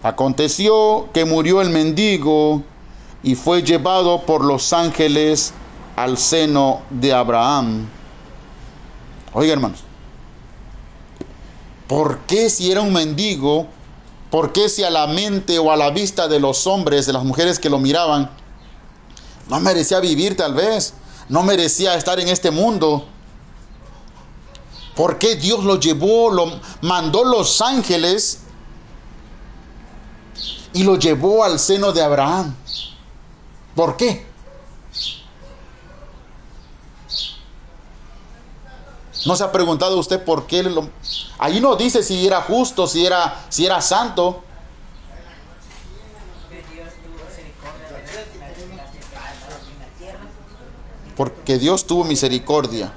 [0.02, 2.62] Aconteció que murió el mendigo
[3.22, 5.52] y fue llevado por los ángeles
[5.96, 7.88] al seno de Abraham.
[9.32, 9.80] Oiga, hermanos,
[11.88, 13.66] ¿por qué si era un mendigo?
[14.30, 17.24] ¿Por qué si a la mente o a la vista de los hombres, de las
[17.24, 18.30] mujeres que lo miraban,
[19.48, 20.94] no merecía vivir tal vez?
[21.28, 23.06] No merecía estar en este mundo.
[24.94, 28.40] ¿Por qué Dios lo llevó, lo mandó los ángeles
[30.72, 32.54] y lo llevó al seno de Abraham?
[33.74, 34.25] ¿Por qué?
[39.26, 40.62] ¿No se ha preguntado usted por qué?
[40.62, 40.88] Lo...
[41.38, 44.42] Ahí no dice si era justo, si era, si era santo.
[51.16, 52.92] Porque Dios tuvo misericordia.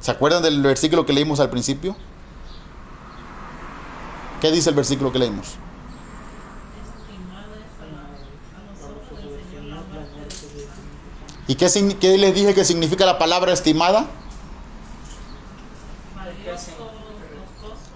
[0.00, 1.96] ¿Se acuerdan del versículo que leímos al principio?
[4.40, 5.48] ¿Qué dice el versículo que leímos?
[5.48, 5.58] Estimada
[7.56, 10.76] es a, la- a los ojos del Señor la muerte de sus hijos.
[11.46, 14.06] ¿Y qué, les dije que significa la palabra estimada?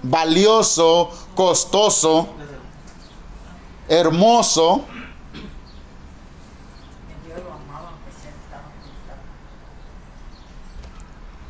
[0.03, 2.29] Valioso, costoso,
[3.89, 4.85] hermoso.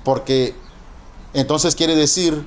[0.05, 0.55] Porque
[1.35, 2.47] entonces quiere decir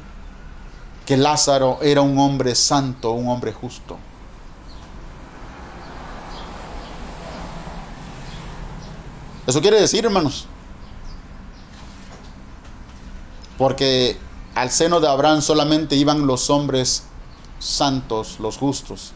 [1.05, 3.97] que Lázaro era un hombre santo, un hombre justo.
[9.51, 10.45] Eso quiere decir, hermanos.
[13.57, 14.17] Porque
[14.55, 17.03] al seno de Abraham solamente iban los hombres
[17.59, 19.11] santos, los justos.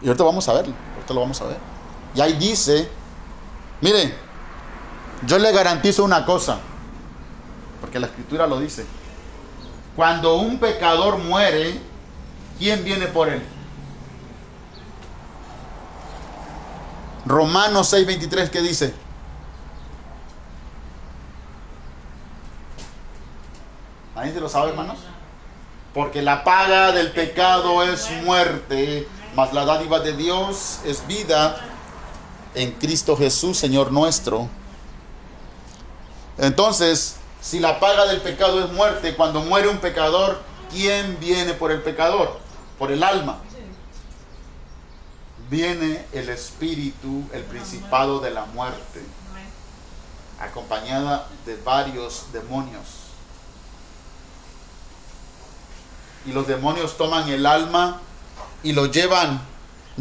[0.00, 1.56] Y ahorita vamos a verlo, ahorita lo vamos a ver.
[2.14, 2.88] Y ahí dice,
[3.80, 4.14] mire,
[5.26, 6.58] Yo le garantizo una cosa,
[7.80, 8.86] porque la escritura lo dice.
[9.96, 11.80] Cuando un pecador muere,
[12.60, 13.42] ¿quién viene por él?
[17.26, 18.94] Romanos 6:23, ¿qué dice?
[24.14, 24.98] ¿Alguien se lo sabe, hermanos?
[25.92, 31.56] Porque la paga del pecado es muerte, mas la dádiva de Dios es vida
[32.54, 34.48] en Cristo Jesús, Señor nuestro.
[36.38, 41.70] Entonces, si la paga del pecado es muerte, cuando muere un pecador, ¿quién viene por
[41.70, 42.38] el pecador?
[42.78, 43.43] Por el alma.
[45.50, 49.04] Viene el espíritu, el principado de la muerte,
[50.40, 52.82] acompañada de varios demonios.
[56.26, 58.00] Y los demonios toman el alma
[58.62, 59.42] y lo llevan,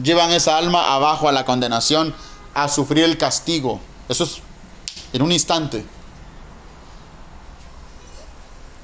[0.01, 2.15] llevan esa alma abajo a la condenación,
[2.53, 3.81] a sufrir el castigo.
[4.07, 4.41] Eso es
[5.11, 5.85] en un instante.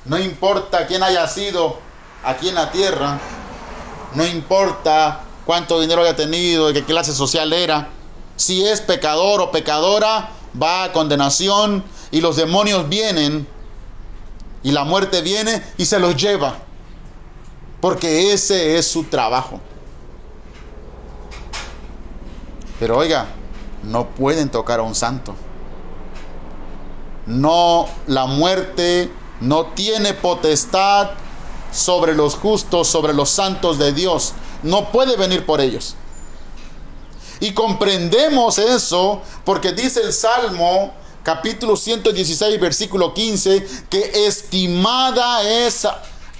[0.06, 1.80] No importa quién haya sido
[2.24, 3.20] aquí en la tierra,
[4.16, 7.90] no importa cuánto dinero haya tenido, de qué clase social era,
[8.36, 10.30] si es pecador o pecadora,
[10.62, 13.48] va a condenación y los demonios vienen
[14.62, 16.54] y la muerte viene y se los lleva,
[17.82, 19.60] porque ese es su trabajo.
[22.80, 23.26] Pero oiga,
[23.82, 25.34] no pueden tocar a un santo.
[27.26, 31.10] No, la muerte no tiene potestad
[31.72, 34.36] sobre los justos, sobre los santos de Dios.
[34.64, 35.96] No puede venir por ellos.
[37.40, 40.94] Y comprendemos eso porque dice el Salmo
[41.24, 45.88] capítulo 116 versículo 15 que estimada es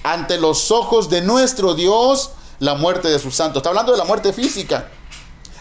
[0.04, 3.62] ante los ojos de nuestro Dios la muerte de sus santos.
[3.62, 4.90] Está hablando de la muerte física.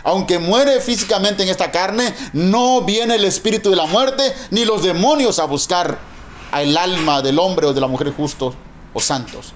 [0.05, 4.83] Aunque muere físicamente en esta carne, no viene el espíritu de la muerte ni los
[4.83, 5.99] demonios a buscar
[6.51, 8.55] al alma del hombre o de la mujer justos
[8.95, 9.53] o santos.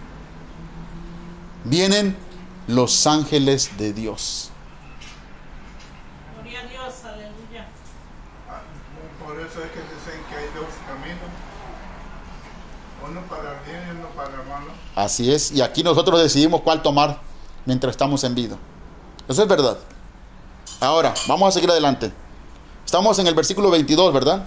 [1.65, 2.17] Vienen
[2.67, 4.51] los ángeles de Dios.
[6.35, 7.69] Gloria a Dios, aleluya.
[9.25, 11.19] Por eso es que dicen que hay dos caminos.
[13.09, 14.73] Uno para el bien y uno para el malo.
[14.95, 15.51] Así es.
[15.53, 17.21] Y aquí nosotros decidimos cuál tomar
[17.65, 18.57] mientras estamos en vida.
[19.29, 19.79] Eso es verdad.
[20.81, 22.13] Ahora, vamos a seguir adelante.
[22.85, 24.45] Estamos en el versículo 22, ¿verdad?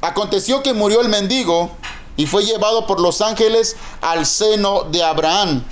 [0.00, 1.70] Aconteció que murió el mendigo
[2.16, 5.64] y fue llevado por los ángeles al seno de Abraham.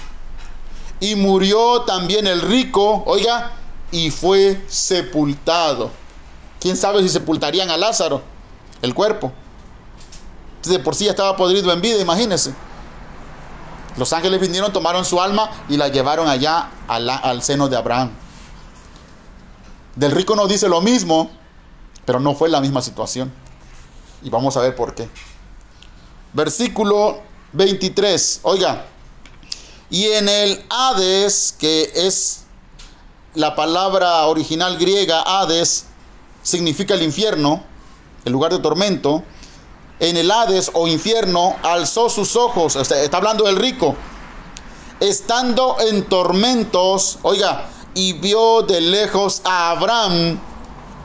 [1.01, 3.53] Y murió también el rico, oiga,
[3.91, 5.91] y fue sepultado.
[6.61, 8.23] ¿Quién sabe si sepultarían a Lázaro,
[8.83, 9.33] el cuerpo?
[10.65, 12.53] De por sí ya estaba podrido en vida, imagínense.
[13.97, 18.11] Los ángeles vinieron, tomaron su alma y la llevaron allá al, al seno de Abraham.
[19.97, 21.31] Del rico nos dice lo mismo,
[22.05, 23.33] pero no fue la misma situación.
[24.23, 25.09] Y vamos a ver por qué.
[26.33, 27.21] Versículo
[27.53, 28.41] 23.
[28.43, 28.87] Oiga.
[29.91, 32.45] Y en el Hades, que es
[33.35, 35.87] la palabra original griega, Hades,
[36.43, 37.63] significa el infierno,
[38.25, 39.23] el lugar de tormento.
[40.01, 43.97] En el Hades o infierno alzó sus ojos, está hablando del rico,
[45.01, 50.39] estando en tormentos, oiga, y vio de lejos a Abraham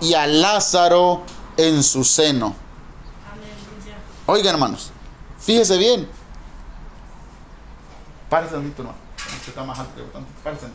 [0.02, 1.24] y a Lázaro
[1.58, 2.56] en su seno.
[4.26, 4.91] Oiga, hermanos,
[5.39, 6.08] fíjese bien.
[8.34, 8.96] Párese un hermano.
[9.15, 10.32] Usted está más alto que bastante.
[10.43, 10.65] Párese.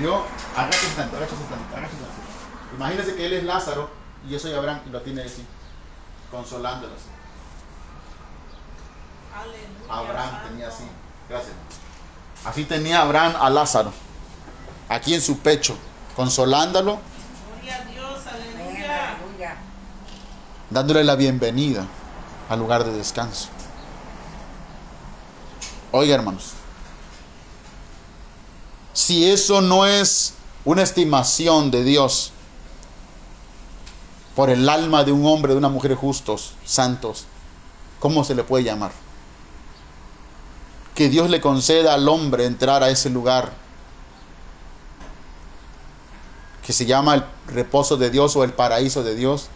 [0.00, 0.24] Vio,
[0.56, 2.74] agáchese tanto, agáchese tanto, agáchese tanto.
[2.74, 3.88] Imagínese que él es Lázaro
[4.26, 5.46] y yo soy Abraham y lo tiene así,
[6.28, 7.04] consolándolo así.
[9.32, 9.94] Aleluya.
[10.10, 10.48] Abraham Santo.
[10.48, 10.84] tenía así.
[11.28, 11.54] Gracias.
[12.46, 13.92] Así tenía Abraham a Lázaro,
[14.88, 15.76] aquí en su pecho,
[16.16, 16.98] consolándolo,
[17.52, 19.56] Gloria a Dios, aleluya.
[20.68, 21.86] dándole la bienvenida
[22.48, 23.50] al lugar de descanso.
[25.94, 26.52] Oiga, hermanos,
[28.94, 30.32] si eso no es
[30.64, 32.32] una estimación de Dios
[34.34, 37.26] por el alma de un hombre, de una mujer justos, santos,
[38.00, 38.90] ¿cómo se le puede llamar?
[40.94, 43.52] Que Dios le conceda al hombre entrar a ese lugar
[46.64, 49.48] que se llama el reposo de Dios o el paraíso de Dios.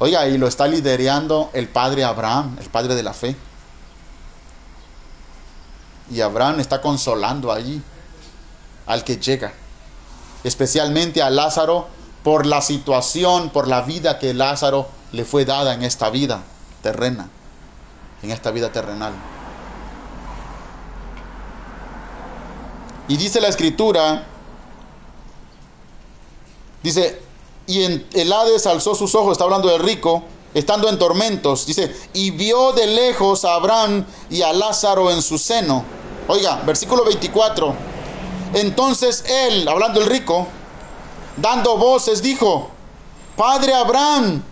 [0.00, 3.36] Oiga, y lo está liderando el padre Abraham, el padre de la fe.
[6.10, 7.82] Y Abraham está consolando allí
[8.86, 9.52] al que llega,
[10.44, 11.88] especialmente a Lázaro
[12.22, 16.42] por la situación, por la vida que Lázaro le fue dada en esta vida
[16.82, 17.28] terrena,
[18.22, 19.12] en esta vida terrenal.
[23.08, 24.24] Y dice la escritura,
[26.82, 27.20] dice,
[27.66, 30.24] y en el Hades alzó sus ojos, está hablando del rico,
[30.56, 35.36] estando en tormentos, dice, y vio de lejos a Abraham y a Lázaro en su
[35.36, 35.84] seno.
[36.28, 37.74] Oiga, versículo 24.
[38.54, 40.46] Entonces él, hablando el rico,
[41.36, 42.70] dando voces, dijo,
[43.36, 44.42] Padre Abraham,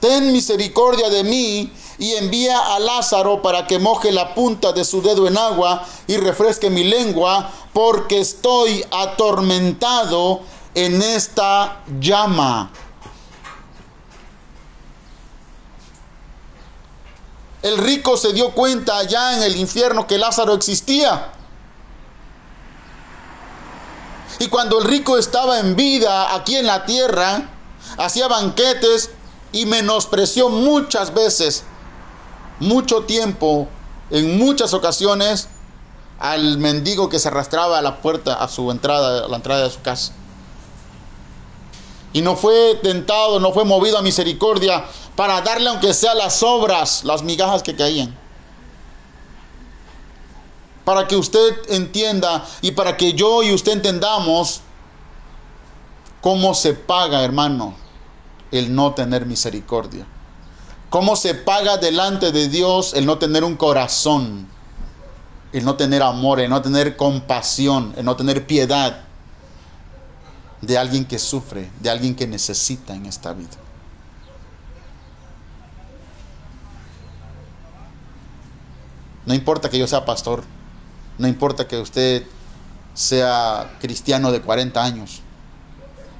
[0.00, 5.02] ten misericordia de mí y envía a Lázaro para que moje la punta de su
[5.02, 10.40] dedo en agua y refresque mi lengua, porque estoy atormentado
[10.74, 12.72] en esta llama.
[17.62, 21.32] El rico se dio cuenta allá en el infierno que Lázaro existía.
[24.38, 27.50] Y cuando el rico estaba en vida aquí en la tierra,
[27.98, 29.10] hacía banquetes
[29.52, 31.64] y menospreció muchas veces,
[32.60, 33.68] mucho tiempo,
[34.10, 35.48] en muchas ocasiones,
[36.18, 39.70] al mendigo que se arrastraba a la puerta, a su entrada, a la entrada de
[39.70, 40.12] su casa.
[42.12, 44.84] Y no fue tentado, no fue movido a misericordia
[45.14, 48.16] para darle aunque sea las obras, las migajas que caían.
[50.84, 54.62] Para que usted entienda y para que yo y usted entendamos
[56.20, 57.74] cómo se paga, hermano,
[58.50, 60.06] el no tener misericordia.
[60.88, 64.48] Cómo se paga delante de Dios el no tener un corazón,
[65.52, 69.04] el no tener amor, el no tener compasión, el no tener piedad
[70.60, 73.56] de alguien que sufre, de alguien que necesita en esta vida.
[79.26, 80.42] No importa que yo sea pastor,
[81.18, 82.24] no importa que usted
[82.94, 85.22] sea cristiano de 40 años.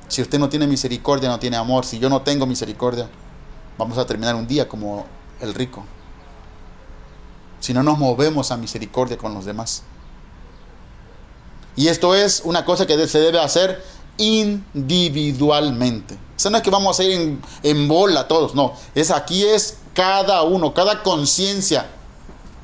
[0.09, 1.85] Si usted no tiene misericordia, no tiene amor.
[1.85, 3.09] Si yo no tengo misericordia,
[3.79, 5.07] vamos a terminar un día como
[5.41, 5.85] el rico.
[7.61, 9.83] Si no nos movemos a misericordia con los demás.
[11.77, 13.83] Y esto es una cosa que se debe hacer
[14.21, 16.19] individualmente.
[16.37, 18.75] Eso no es que vamos a ir en, bola todos, no.
[18.95, 21.91] Es aquí es cada uno, cada conciencia.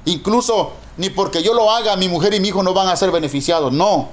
[0.05, 3.11] Incluso ni porque yo lo haga, mi mujer y mi hijo no van a ser
[3.11, 4.11] beneficiados, no.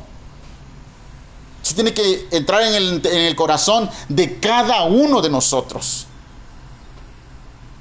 [1.62, 6.08] Eso tiene que entrar en el corazón de cada uno de nosotros.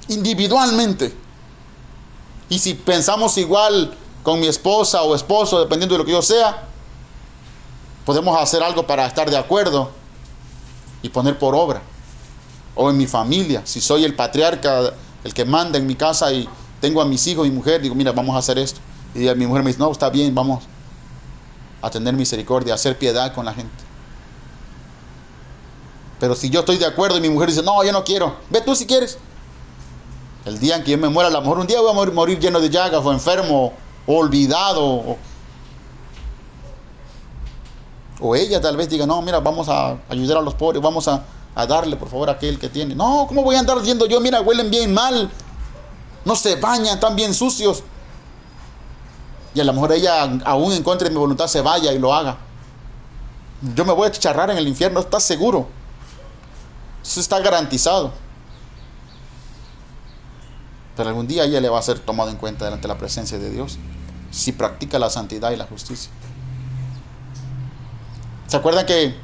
[0.09, 1.13] Individualmente.
[2.49, 6.67] Y si pensamos igual con mi esposa o esposo, dependiendo de lo que yo sea,
[8.05, 9.91] podemos hacer algo para estar de acuerdo
[11.01, 11.81] y poner por obra.
[12.75, 14.93] O en mi familia, si soy el patriarca,
[15.23, 16.47] el que manda en mi casa y
[16.81, 18.79] tengo a mis hijos y mujer, digo, mira, vamos a hacer esto.
[19.15, 20.63] Y mi mujer me dice, no, está bien, vamos
[21.81, 23.83] a tener misericordia, a hacer piedad con la gente.
[26.19, 28.61] Pero si yo estoy de acuerdo y mi mujer dice, no, yo no quiero, ve
[28.61, 29.17] tú si quieres.
[30.45, 32.39] El día en que yo me muera, a lo mejor un día voy a morir,
[32.39, 33.73] lleno de llagas o enfermo
[34.05, 34.83] o olvidado.
[34.83, 35.17] O,
[38.25, 41.25] o ella tal vez diga, no, mira, vamos a ayudar a los pobres, vamos a,
[41.53, 42.95] a darle por favor a aquel que tiene.
[42.95, 44.21] No, ¿cómo voy a andar diciendo yo?
[44.21, 45.29] Mira, huelen bien mal,
[46.23, 47.83] no se bañan, están bien sucios.
[49.53, 52.13] Y a lo mejor ella, aún en contra de mi voluntad, se vaya y lo
[52.13, 52.37] haga.
[53.75, 55.67] Yo me voy a chicharrar en el infierno, ¿estás seguro?
[57.03, 58.13] Eso está garantizado.
[60.95, 63.37] Pero algún día ella le va a ser tomado en cuenta delante de la presencia
[63.37, 63.77] de Dios
[64.31, 66.09] si practica la santidad y la justicia.
[68.53, 69.15] ¿Se acuerdan que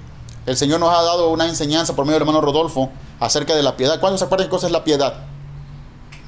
[0.48, 3.78] el Señor nos ha dado una enseñanza por medio del hermano Rodolfo acerca de la
[3.78, 4.00] piedad?
[4.00, 5.20] ¿Cuántos se acuerdan qué cosa es la piedad?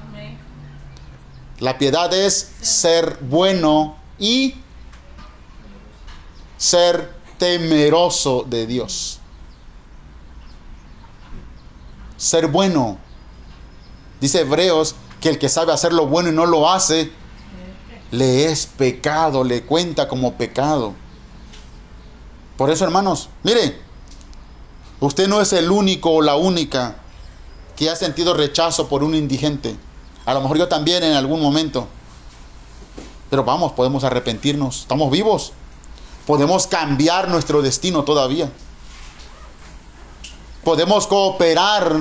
[0.08, 0.38] Amén.
[1.58, 4.54] La piedad es ser bueno y
[6.58, 9.18] ser temeroso de Dios.
[12.18, 13.00] Ser bueno.
[14.20, 17.12] Dice Hebreos que el que sabe hacer lo bueno y no lo hace,
[18.12, 20.94] le es pecado, le cuenta como pecado.
[22.62, 23.82] Por eso, hermanos, mire,
[25.00, 26.98] usted no es el único o la única
[27.76, 29.76] que ha sentido rechazo por un indigente.
[30.26, 31.88] A lo mejor yo también en algún momento.
[33.32, 34.82] Pero vamos, podemos arrepentirnos.
[34.82, 35.54] Estamos vivos.
[36.28, 38.52] Podemos cambiar nuestro destino todavía.
[40.64, 42.00] Podemos cooperar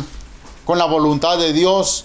[0.66, 2.04] con la voluntad de Dios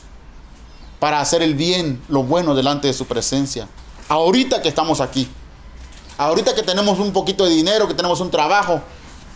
[1.02, 3.68] para hacer el bien, lo bueno delante de su presencia.
[4.08, 5.28] Ahorita que estamos aquí.
[6.18, 8.82] Ahorita que tenemos un poquito de dinero, que tenemos un trabajo.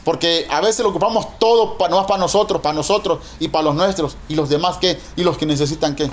[0.06, 4.16] Porque a veces lo ocupamos todo para, para nosotros, para nosotros y para los nuestros.
[4.28, 5.00] ¿Y los demás qué?
[5.16, 6.10] ¿Y los que necesitan qué?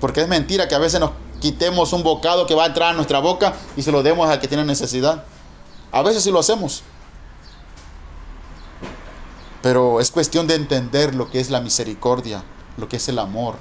[0.00, 2.92] Porque es mentira que a veces nos quitemos un bocado que va a entrar a
[2.94, 5.24] nuestra boca y se lo demos al que tiene necesidad.
[5.92, 6.82] A veces sí lo hacemos.
[9.60, 12.42] Pero es cuestión de entender lo que es la misericordia,
[12.76, 13.56] lo que es el amor,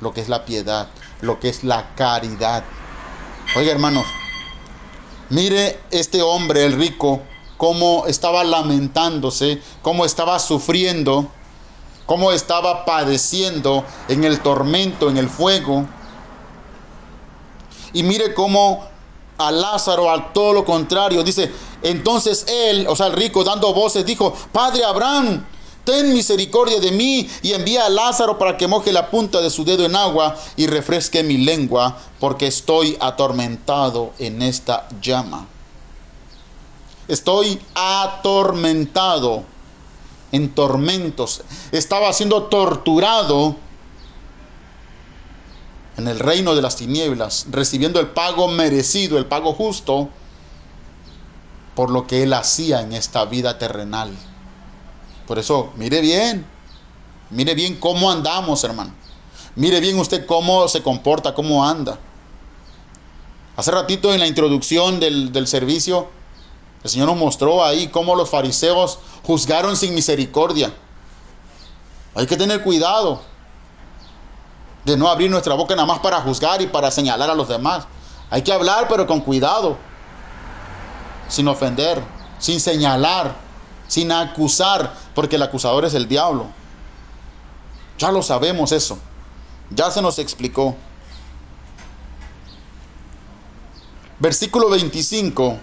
[0.00, 0.88] lo que es la piedad,
[1.20, 2.64] lo que es la caridad.
[3.56, 4.06] Oiga, hermanos,
[5.30, 7.22] mire este hombre, el rico,
[7.56, 11.28] cómo estaba lamentándose, cómo estaba sufriendo,
[12.06, 15.86] cómo estaba padeciendo en el tormento, en el fuego.
[17.92, 18.86] Y mire cómo
[19.38, 21.50] a Lázaro, a todo lo contrario, dice,
[21.82, 25.44] entonces él, o sea, el rico dando voces, dijo, Padre Abraham,
[25.88, 29.64] ten misericordia de mí y envía a Lázaro para que moje la punta de su
[29.64, 35.46] dedo en agua y refresque mi lengua, porque estoy atormentado en esta llama.
[37.08, 39.44] Estoy atormentado
[40.30, 41.40] en tormentos.
[41.72, 43.56] Estaba siendo torturado
[45.96, 50.10] en el reino de las tinieblas, recibiendo el pago merecido, el pago justo
[51.74, 54.14] por lo que él hacía en esta vida terrenal.
[55.28, 56.46] Por eso, mire bien,
[57.28, 58.94] mire bien cómo andamos, hermano.
[59.56, 61.98] Mire bien usted cómo se comporta, cómo anda.
[63.54, 66.08] Hace ratito en la introducción del, del servicio,
[66.82, 70.72] el Señor nos mostró ahí cómo los fariseos juzgaron sin misericordia.
[72.14, 73.20] Hay que tener cuidado
[74.86, 77.86] de no abrir nuestra boca nada más para juzgar y para señalar a los demás.
[78.30, 79.76] Hay que hablar, pero con cuidado,
[81.28, 82.02] sin ofender,
[82.38, 83.47] sin señalar,
[83.88, 86.46] sin acusar, porque el acusador es el diablo.
[87.98, 88.98] Ya lo sabemos eso.
[89.70, 90.76] Ya se nos explicó.
[94.20, 95.58] Versículo 25.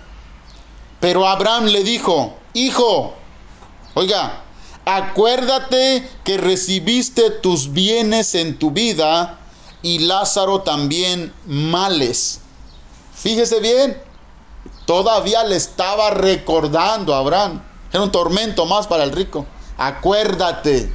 [1.00, 3.14] Pero Abraham le dijo, hijo,
[3.94, 4.42] oiga,
[4.86, 9.40] acuérdate que recibiste tus bienes en tu vida
[9.82, 12.42] y Lázaro también males.
[13.14, 14.02] Fíjese bien,
[14.86, 17.62] todavía le estaba recordando a Abraham.
[17.96, 19.46] Era un tormento más para el rico.
[19.78, 20.94] Acuérdate.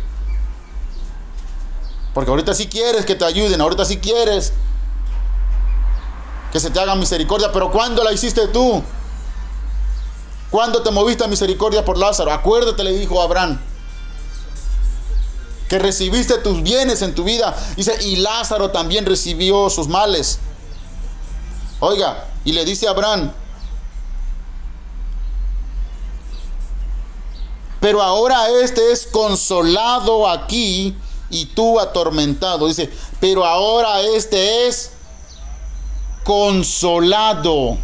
[2.13, 4.53] Porque ahorita sí quieres que te ayuden, ahorita sí quieres
[6.53, 8.83] que se te haga misericordia, pero ¿cuándo la hiciste tú?
[10.51, 12.33] ¿Cuándo te moviste a misericordia por Lázaro?
[12.33, 13.59] Acuérdate, le dijo Abraham,
[15.71, 17.57] que recibiste tus bienes en tu vida.
[17.77, 20.39] Dice, y Lázaro también recibió sus males.
[21.79, 23.33] Oiga, y le dice a Abraham,
[27.81, 30.97] pero ahora este es consolado aquí
[31.31, 32.67] y tú atormentado.
[32.67, 34.93] Dice, pero ahora este es
[36.25, 37.79] consolado.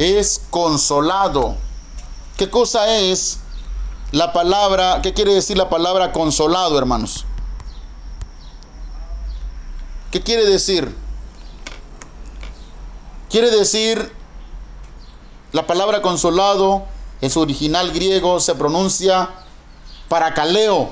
[0.00, 1.56] es consolado.
[2.38, 3.40] ¿Qué cosa es
[4.12, 5.00] la palabra?
[5.02, 7.26] ¿Qué quiere decir la palabra consolado, hermanos?
[10.10, 10.96] ¿Qué quiere decir?
[13.28, 14.10] Quiere decir
[15.52, 16.84] la palabra consolado
[17.20, 19.30] en su original griego se pronuncia
[20.08, 20.90] paracaleo.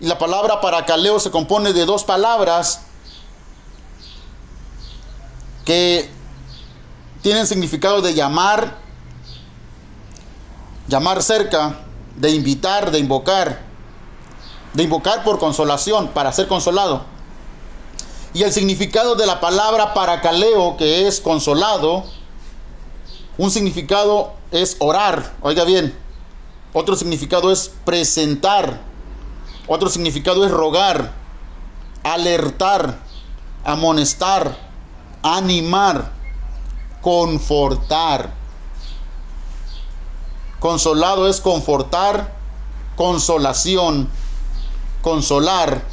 [0.00, 2.82] Y la palabra paracaleo se compone de dos palabras
[5.64, 6.10] que
[7.22, 8.76] tienen significado de llamar,
[10.88, 11.78] llamar cerca,
[12.16, 13.62] de invitar, de invocar,
[14.74, 17.04] de invocar por consolación, para ser consolado.
[18.34, 22.04] Y el significado de la palabra paracaleo, que es consolado,
[23.38, 25.96] un significado es orar, oiga bien,
[26.72, 28.80] otro significado es presentar,
[29.66, 31.12] otro significado es rogar,
[32.02, 32.98] alertar,
[33.64, 34.56] amonestar,
[35.22, 36.14] animar
[37.04, 38.32] confortar.
[40.58, 42.34] Consolado es confortar,
[42.96, 44.08] consolación,
[45.02, 45.84] consolar,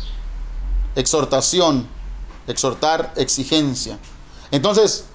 [0.96, 1.86] exhortación,
[2.48, 4.00] exhortar, exigencia.
[4.52, 5.08] Entonces,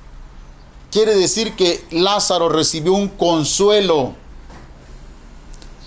[0.96, 4.14] quiere decir que Lázaro recibió un consuelo,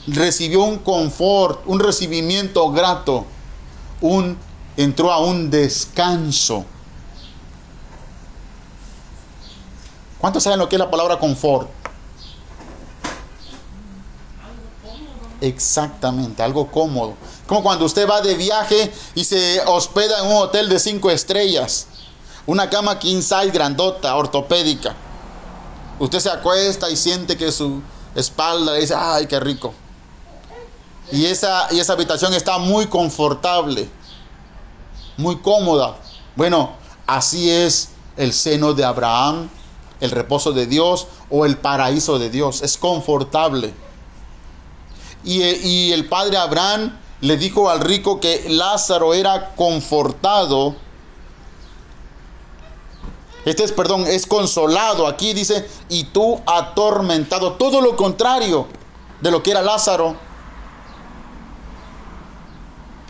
[0.05, 3.25] recibió un confort, un recibimiento grato,
[4.01, 4.37] un
[4.77, 6.63] entró a un descanso.
[10.19, 11.67] ¿Cuántos saben lo que es la palabra confort?
[15.41, 17.15] Exactamente, algo cómodo.
[17.47, 21.87] Como cuando usted va de viaje y se hospeda en un hotel de cinco estrellas.
[22.49, 24.95] Una cama king size grandota, ortopédica.
[25.99, 27.79] Usted se acuesta y siente que su
[28.15, 29.71] espalda dice, ay, qué rico.
[31.11, 33.87] Y esa, y esa habitación está muy confortable,
[35.15, 35.97] muy cómoda.
[36.35, 36.71] Bueno,
[37.05, 39.47] así es el seno de Abraham,
[39.99, 42.63] el reposo de Dios o el paraíso de Dios.
[42.63, 43.75] Es confortable.
[45.23, 50.88] Y, y, el padre Abraham le dijo al rico que Lázaro era confortado.
[53.45, 55.07] Este es, perdón, es consolado.
[55.07, 57.53] Aquí dice, y tú atormentado.
[57.53, 58.67] Todo lo contrario
[59.21, 60.15] de lo que era Lázaro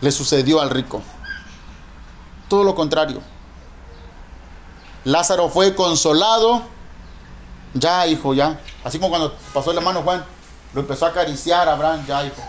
[0.00, 1.02] le sucedió al rico.
[2.48, 3.20] Todo lo contrario.
[5.04, 6.62] Lázaro fue consolado.
[7.74, 8.60] Ya, hijo, ya.
[8.82, 10.24] Así como cuando pasó el hermano Juan,
[10.74, 12.42] lo empezó a acariciar a Abraham, ya, hijo.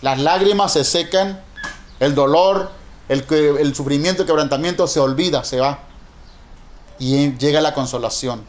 [0.00, 1.42] Las lágrimas se secan,
[2.00, 2.70] el dolor,
[3.08, 5.87] el, el sufrimiento, el quebrantamiento se olvida, se va.
[6.98, 8.44] Y llega la consolación,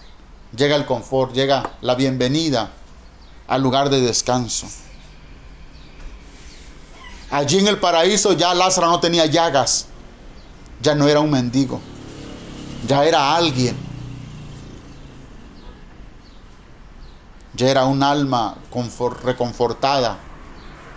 [0.56, 2.72] llega el confort, llega la bienvenida
[3.48, 4.68] al lugar de descanso.
[7.32, 9.86] Allí en el paraíso ya Lázaro no tenía llagas,
[10.82, 11.80] ya no era un mendigo,
[12.88, 13.78] ya era alguien,
[17.54, 20.18] ya era un alma confort- reconfortada,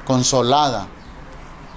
[0.05, 0.89] consolada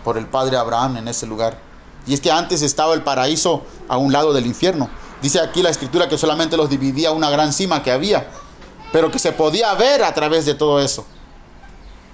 [0.06, 1.60] por el padre Abraham en ese lugar.
[2.08, 4.90] Y es que antes estaba el paraíso a un lado del infierno.
[5.22, 8.28] Dice aquí la escritura que solamente los dividía una gran cima que había,
[8.92, 11.06] pero que se podía ver a través de todo eso.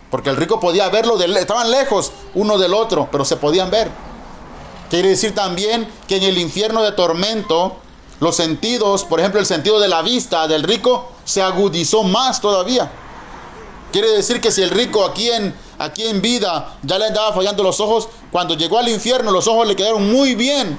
[0.09, 3.89] Porque el rico podía verlo, de, estaban lejos uno del otro, pero se podían ver.
[4.89, 7.77] Quiere decir también que en el infierno de tormento,
[8.19, 12.91] los sentidos, por ejemplo, el sentido de la vista del rico se agudizó más todavía.
[13.91, 17.63] Quiere decir que si el rico aquí en, aquí en vida ya le andaba fallando
[17.63, 20.77] los ojos, cuando llegó al infierno los ojos le quedaron muy bien.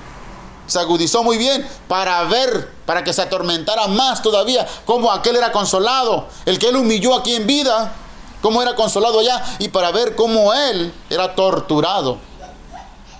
[0.67, 5.53] Se agudizó muy bien para ver, para que se atormentara más todavía, cómo aquel era
[5.53, 7.93] consolado, el que él humilló aquí en vida,
[8.41, 12.19] cómo era consolado allá, y para ver cómo él era torturado,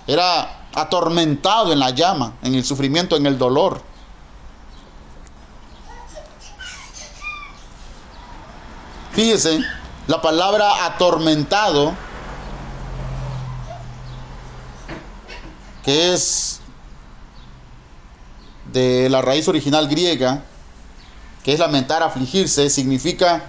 [0.07, 3.81] era atormentado en la llama, en el sufrimiento, en el dolor.
[9.11, 9.63] Fíjese,
[10.07, 11.93] la palabra atormentado,
[15.83, 16.61] que es
[18.73, 20.43] de la raíz original griega,
[21.43, 23.45] que es lamentar, afligirse, significa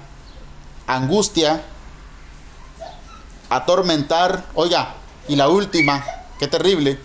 [0.86, 1.62] angustia,
[3.48, 4.94] atormentar, oiga,
[5.26, 6.04] y la última,
[6.38, 6.98] qué terrible,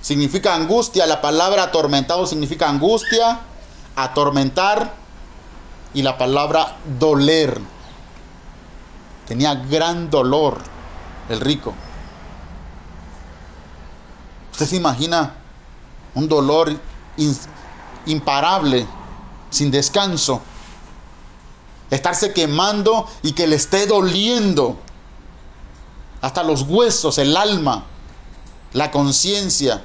[0.00, 3.40] significa angustia, la palabra atormentado significa angustia,
[3.96, 5.04] atormentar,
[5.94, 7.58] y la palabra doler.
[9.26, 10.58] Tenía gran dolor
[11.28, 11.72] el rico.
[14.52, 15.34] Usted se imagina
[16.14, 16.76] un dolor
[18.06, 18.86] imparable,
[19.50, 20.40] sin descanso.
[21.90, 24.76] Estarse quemando y que le esté doliendo.
[26.20, 27.84] Hasta los huesos, el alma,
[28.72, 29.82] la conciencia.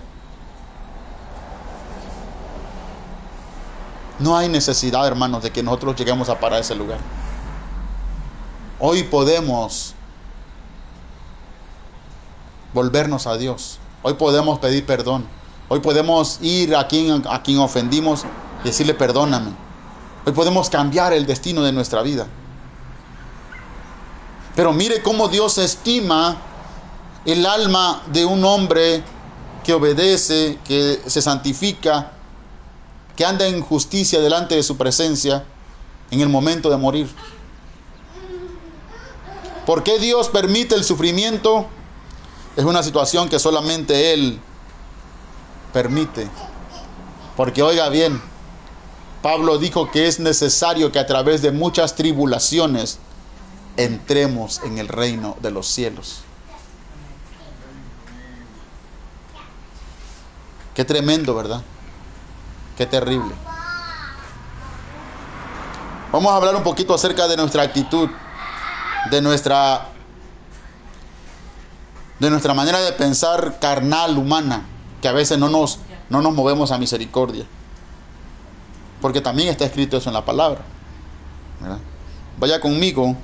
[4.20, 7.00] No hay necesidad, hermanos, de que nosotros lleguemos a parar ese lugar.
[8.80, 9.94] Hoy podemos
[12.74, 13.80] volvernos a Dios.
[14.02, 15.39] Hoy podemos pedir perdón.
[15.72, 18.26] Hoy podemos ir a quien, a quien ofendimos
[18.64, 19.52] y decirle perdóname.
[20.26, 22.26] Hoy podemos cambiar el destino de nuestra vida.
[24.56, 26.38] Pero mire cómo Dios estima
[27.24, 29.04] el alma de un hombre
[29.64, 32.14] que obedece, que se santifica,
[33.16, 35.46] que anda en justicia delante de su presencia
[36.10, 37.08] en el momento de morir.
[39.68, 41.68] ¿Por qué Dios permite el sufrimiento?
[42.58, 44.42] Es una situación que solamente Él
[45.74, 46.28] permite.
[47.36, 48.22] Porque oiga bien,
[49.22, 53.00] Pablo dijo que es necesario que a través de muchas tribulaciones
[53.78, 56.22] entremos en el reino de los cielos.
[60.74, 61.62] Qué tremendo, ¿verdad?
[62.78, 63.36] Qué terrible.
[66.12, 68.10] Vamos a hablar un poquito acerca de nuestra actitud,
[69.12, 69.90] de nuestra
[72.20, 74.66] de nuestra manera de pensar carnal, humana,
[75.02, 75.80] que a veces no nos,
[76.10, 77.46] no nos movemos a misericordia.
[79.02, 80.62] Porque también está escrito eso en la palabra.
[81.62, 81.80] ¿verdad?
[82.38, 83.16] Vaya conmigo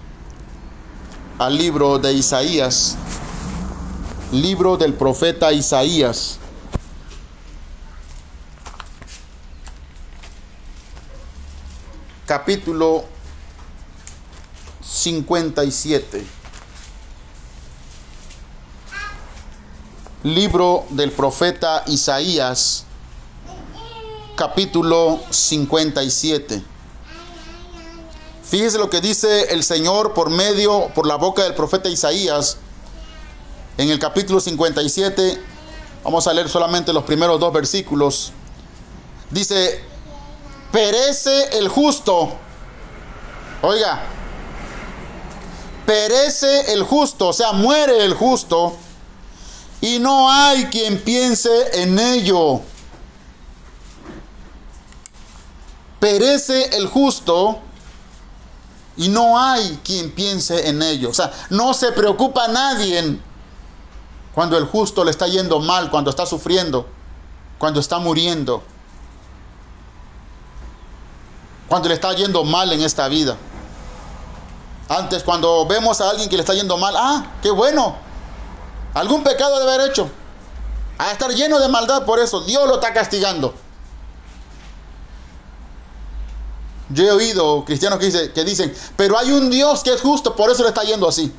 [1.37, 2.95] al libro de Isaías,
[4.31, 6.39] libro del profeta Isaías.
[12.25, 13.05] Capítulo
[14.81, 16.44] 57.
[20.25, 22.85] Libro del profeta Isaías,
[24.35, 26.63] capítulo 57.
[28.43, 32.57] Fíjese lo que dice el Señor por medio, por la boca del profeta Isaías,
[33.77, 35.39] en el capítulo 57.
[36.03, 38.31] Vamos a leer solamente los primeros dos versículos.
[39.29, 39.79] Dice,
[40.71, 42.33] perece el justo.
[43.61, 44.01] Oiga,
[45.85, 48.75] perece el justo, o sea, muere el justo,
[49.85, 52.59] y no hay quien piense en ello.
[55.99, 57.59] Perece el justo
[58.97, 61.11] y no hay quien piense en ello.
[61.11, 63.19] O sea, no se preocupa nadie
[64.33, 66.87] cuando el justo le está yendo mal, cuando está sufriendo,
[67.59, 68.63] cuando está muriendo.
[71.67, 73.37] cuando le está yendo mal en esta vida.
[74.89, 78.04] Antes, cuando vemos a alguien que le está yendo mal, ah, qué bueno.
[78.95, 80.09] Algún pecado debe haber hecho.
[80.97, 82.41] A estar lleno de maldad por eso.
[82.41, 83.53] Dios lo está castigando.
[86.89, 90.35] Yo he oído cristianos que, dice- que dicen, pero hay un Dios que es justo,
[90.35, 91.33] por eso le está yendo así.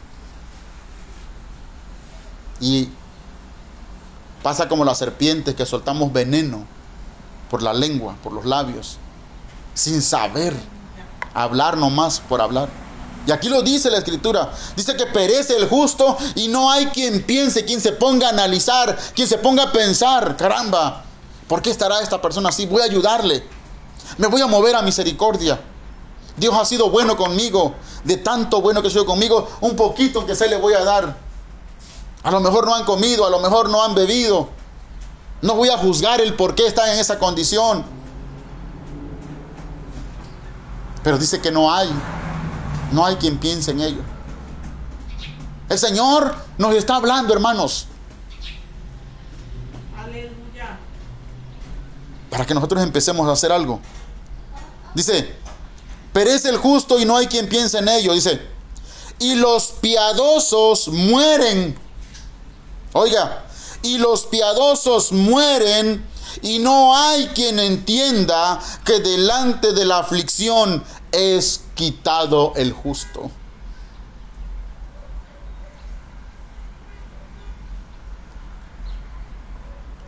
[2.60, 2.88] Y
[4.42, 6.66] pasa como las serpientes que soltamos veneno
[7.48, 8.98] por la lengua, por los labios,
[9.72, 10.54] sin saber
[11.32, 12.68] hablar nomás por hablar.
[13.26, 14.52] Y aquí lo dice la escritura.
[14.76, 18.96] Dice que perece el justo y no hay quien piense, quien se ponga a analizar,
[19.14, 21.04] quien se ponga a pensar, caramba,
[21.48, 22.66] ¿por qué estará esta persona así?
[22.66, 23.44] Voy a ayudarle.
[24.18, 25.60] Me voy a mover a misericordia.
[26.36, 27.74] Dios ha sido bueno conmigo.
[28.04, 31.16] De tanto bueno que sido conmigo, un poquito que se le voy a dar.
[32.22, 34.48] A lo mejor no han comido, a lo mejor no han bebido.
[35.42, 37.84] No voy a juzgar el por qué está en esa condición.
[41.02, 41.90] Pero dice que no hay.
[42.92, 44.02] No hay quien piense en ello.
[45.68, 47.86] El Señor nos está hablando, hermanos,
[49.98, 50.78] Aleluya.
[52.30, 53.80] para que nosotros empecemos a hacer algo.
[54.94, 55.34] Dice,
[56.12, 58.12] perece el justo y no hay quien piense en ello.
[58.12, 58.40] Dice,
[59.18, 61.76] y los piadosos mueren.
[62.92, 63.44] Oiga,
[63.82, 66.04] y los piadosos mueren
[66.42, 70.82] y no hay quien entienda que delante de la aflicción
[71.12, 73.30] es quitado el justo.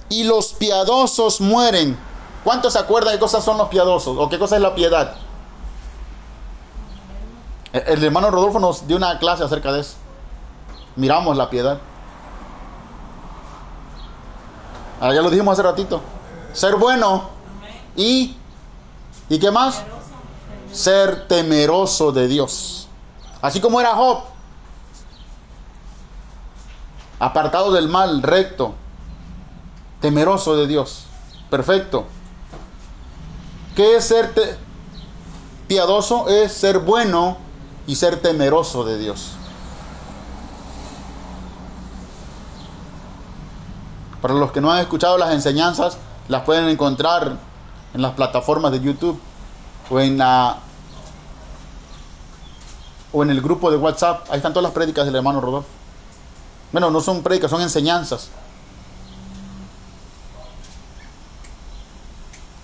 [0.08, 1.96] Y los piadosos mueren.
[2.42, 4.16] ¿Cuántos se acuerdan de qué cosas son los piadosos?
[4.18, 5.14] ¿O qué cosa es la piedad?
[7.72, 9.96] El el hermano Rodolfo nos dio una clase acerca de eso.
[10.96, 11.78] Miramos la piedad.
[15.00, 16.00] Ah, ya lo dijimos hace ratito.
[16.52, 17.28] Ser bueno
[17.94, 18.34] y...
[19.28, 19.84] ¿Y qué más?
[20.72, 22.88] Ser temeroso de Dios.
[23.40, 24.24] Así como era Job.
[27.18, 28.74] Apartado del mal, recto.
[30.00, 31.04] Temeroso de Dios.
[31.50, 32.06] Perfecto.
[33.74, 34.32] ¿Qué es ser
[35.66, 36.28] piadoso?
[36.28, 37.38] Es ser bueno
[37.86, 39.32] y ser temeroso de Dios.
[44.20, 45.96] Para los que no han escuchado las enseñanzas,
[46.28, 47.36] las pueden encontrar
[47.94, 49.20] en las plataformas de YouTube
[49.90, 50.58] o en la
[53.12, 54.26] o en el grupo de WhatsApp.
[54.30, 55.68] Ahí están todas las prédicas del hermano Rodolfo.
[56.72, 58.28] Bueno, no son prédicas, son enseñanzas.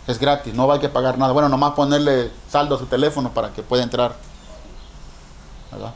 [0.07, 1.33] Es gratis, no hay que pagar nada.
[1.33, 4.14] Bueno, nomás ponerle saldo a su teléfono para que pueda entrar.
[5.72, 5.95] ¿Verdad?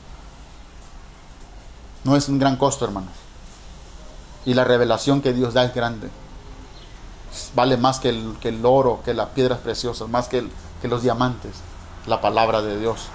[2.04, 3.12] No es un gran costo, hermanos.
[4.46, 6.08] Y la revelación que Dios da es grande.
[7.54, 10.48] Vale más que el, que el oro, que las piedras preciosas, más que,
[10.80, 11.52] que los diamantes.
[12.06, 13.08] La palabra de Dios.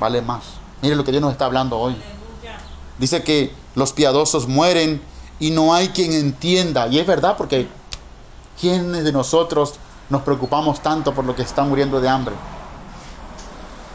[0.00, 0.42] Vale más.
[0.82, 1.96] Mire lo que Dios nos está hablando hoy.
[2.98, 5.02] Dice que los piadosos mueren
[5.38, 6.88] y no hay quien entienda.
[6.88, 7.68] Y es verdad porque
[8.60, 9.74] ¿quiénes de nosotros
[10.08, 12.34] nos preocupamos tanto por lo que está muriendo de hambre?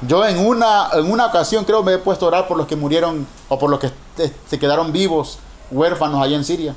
[0.08, 2.76] Yo en una, en una ocasión creo me he puesto a orar por los que
[2.76, 3.92] murieron o por los que
[4.50, 5.38] se quedaron vivos,
[5.70, 6.76] huérfanos allá en Siria.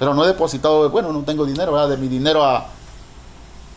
[0.00, 1.86] Pero no he depositado, bueno, no tengo dinero.
[1.86, 2.68] De mi dinero a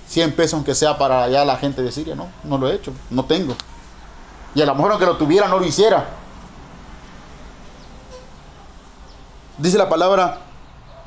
[0.07, 2.93] 100 pesos aunque sea para allá la gente de Siria, no, no lo he hecho,
[3.09, 3.53] no tengo.
[4.55, 6.07] Y a lo mejor aunque lo tuviera no lo hiciera.
[9.57, 10.39] Dice la palabra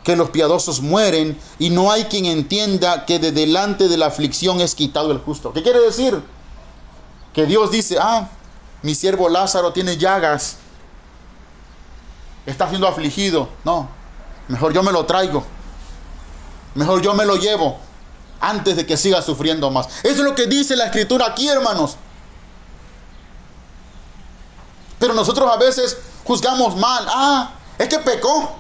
[0.05, 4.61] que los piadosos mueren y no hay quien entienda que de delante de la aflicción
[4.61, 5.51] es quitado el justo.
[5.51, 6.23] ¿Qué quiere decir?
[7.33, 8.29] Que Dios dice, ah,
[8.83, 10.59] mi siervo Lázaro tiene llagas,
[12.45, 13.49] está siendo afligido.
[13.65, 13.89] No,
[14.49, 15.45] mejor yo me lo traigo,
[16.75, 17.79] mejor yo me lo llevo
[18.41, 19.87] antes de que siga sufriendo más.
[20.03, 21.97] Eso es lo que dice la escritura aquí, hermanos.
[24.99, 27.07] Pero nosotros a veces juzgamos mal.
[27.09, 28.57] Ah, es que pecó.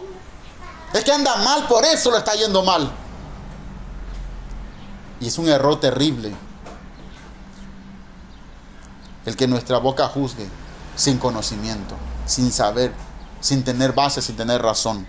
[0.92, 2.90] Es que anda mal, por eso lo está yendo mal.
[5.20, 6.34] Y es un error terrible.
[9.24, 10.48] El que nuestra boca juzgue
[10.94, 12.92] sin conocimiento, sin saber,
[13.40, 15.06] sin tener base, sin tener razón.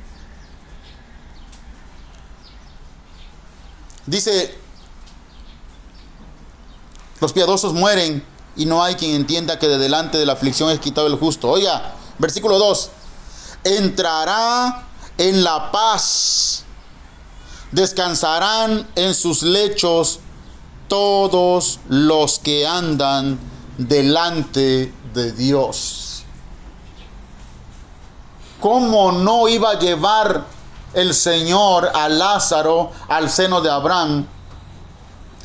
[4.07, 4.57] Dice,
[7.19, 8.23] los piadosos mueren
[8.55, 11.49] y no hay quien entienda que de delante de la aflicción es quitado el justo.
[11.49, 12.89] Oiga, versículo 2.
[13.65, 14.85] Entrará
[15.17, 16.63] en la paz,
[17.71, 20.21] descansarán en sus lechos
[20.87, 23.37] todos los que andan
[23.77, 26.23] delante de Dios.
[28.61, 30.45] ¿Cómo no iba a llevar
[30.93, 34.25] el Señor a Lázaro al seno de Abraham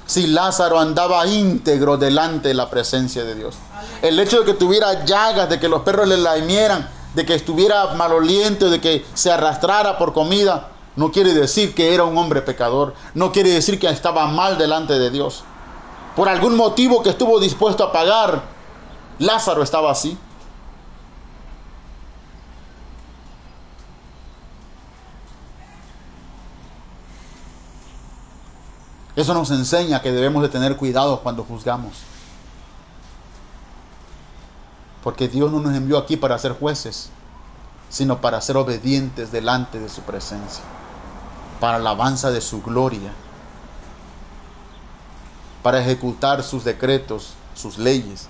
[0.07, 3.57] si Lázaro andaba íntegro delante de la presencia de Dios?
[4.03, 7.95] El hecho de que tuviera llagas, de que los perros le lamieran, de que estuviera
[7.95, 12.95] maloliente, de que se arrastrara por comida, no quiere decir que era un hombre pecador,
[13.15, 15.45] no quiere decir que estaba mal delante de Dios.
[16.15, 18.43] Por algún motivo que estuvo dispuesto a pagar,
[19.19, 20.19] Lázaro estaba así.
[29.15, 31.93] Eso nos enseña que debemos de tener cuidado cuando juzgamos.
[35.03, 37.11] Porque Dios no nos envió aquí para ser jueces,
[37.91, 40.65] sino para ser obedientes delante de su presencia,
[41.61, 43.13] para alabanza de su gloria,
[45.63, 48.29] para ejecutar sus decretos, sus leyes,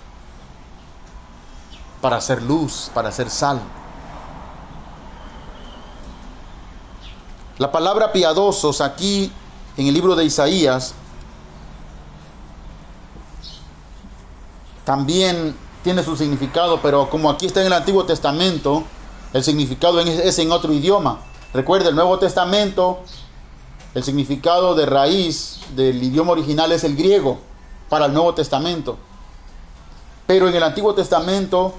[2.01, 3.61] para hacer luz, para hacer sal.
[7.59, 9.31] La palabra piadosos aquí
[9.77, 10.95] en el libro de Isaías
[14.85, 18.85] también tiene su significado, pero como aquí está en el Antiguo Testamento,
[19.33, 21.21] el significado es en otro idioma.
[21.55, 23.01] Recuerda, el Nuevo Testamento,
[23.95, 27.41] el significado de raíz del idioma original es el griego
[27.89, 28.97] para el Nuevo Testamento.
[30.27, 31.75] Pero en el Antiguo Testamento,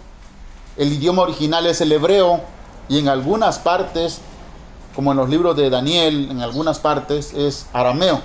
[0.78, 2.42] el idioma original es el hebreo
[2.90, 4.20] y en algunas partes,
[4.96, 8.22] como en los libros de Daniel, en algunas partes es arameo.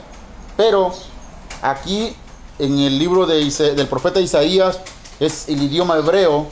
[0.56, 0.92] Pero
[1.62, 2.14] aquí
[2.58, 3.44] en el libro de
[3.74, 4.80] del profeta Isaías
[5.20, 6.46] es el idioma hebreo.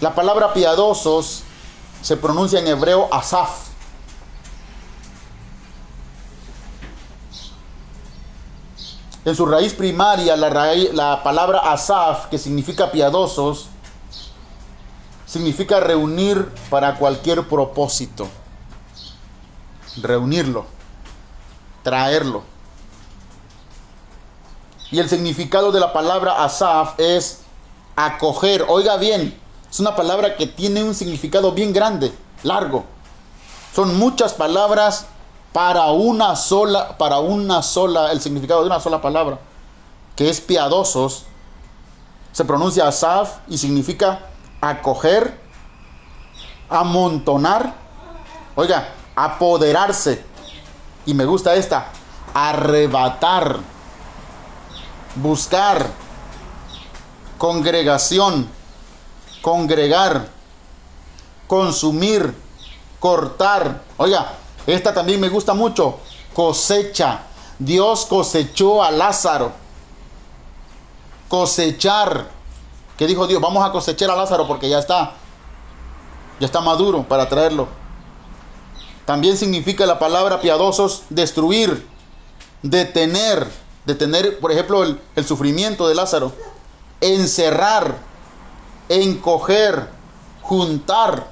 [0.00, 1.42] La palabra piadosos
[2.02, 3.68] se pronuncia en hebreo asaf.
[9.24, 10.48] En su raíz primaria, la,
[10.92, 13.68] la palabra asaf, que significa piadosos,
[15.28, 18.26] significa reunir para cualquier propósito.
[20.00, 20.64] Reunirlo,
[21.82, 22.42] traerlo.
[24.90, 27.40] Y el significado de la palabra asaf es
[27.94, 28.64] acoger.
[28.68, 29.38] Oiga bien,
[29.70, 32.10] es una palabra que tiene un significado bien grande,
[32.42, 32.84] largo.
[33.74, 35.06] Son muchas palabras
[35.52, 39.38] para una sola, para una sola, el significado de una sola palabra,
[40.16, 41.24] que es piadosos.
[42.32, 44.27] Se pronuncia asaf y significa
[44.60, 45.40] acoger,
[46.68, 47.74] amontonar,
[48.54, 50.24] oiga, apoderarse.
[51.06, 51.86] Y me gusta esta,
[52.34, 53.60] arrebatar
[55.16, 55.90] buscar,
[57.38, 58.48] congregación,
[59.42, 60.28] congregar,
[61.46, 62.34] consumir,
[63.00, 63.82] cortar.
[63.96, 64.32] Oiga,
[64.66, 65.98] esta también me gusta mucho,
[66.34, 67.22] cosecha.
[67.58, 69.52] Dios cosechó a Lázaro.
[71.28, 72.37] Cosechar.
[72.98, 73.40] ¿Qué dijo Dios?
[73.40, 75.12] Vamos a cosechar a Lázaro porque ya está.
[76.40, 77.68] Ya está maduro para traerlo.
[79.06, 81.86] También significa la palabra piadosos destruir,
[82.62, 83.48] detener,
[83.86, 86.32] detener, por ejemplo, el, sufrimiento de Lázaro,
[87.00, 87.98] encerrar,
[88.88, 89.88] encoger,
[90.42, 91.28] juntar,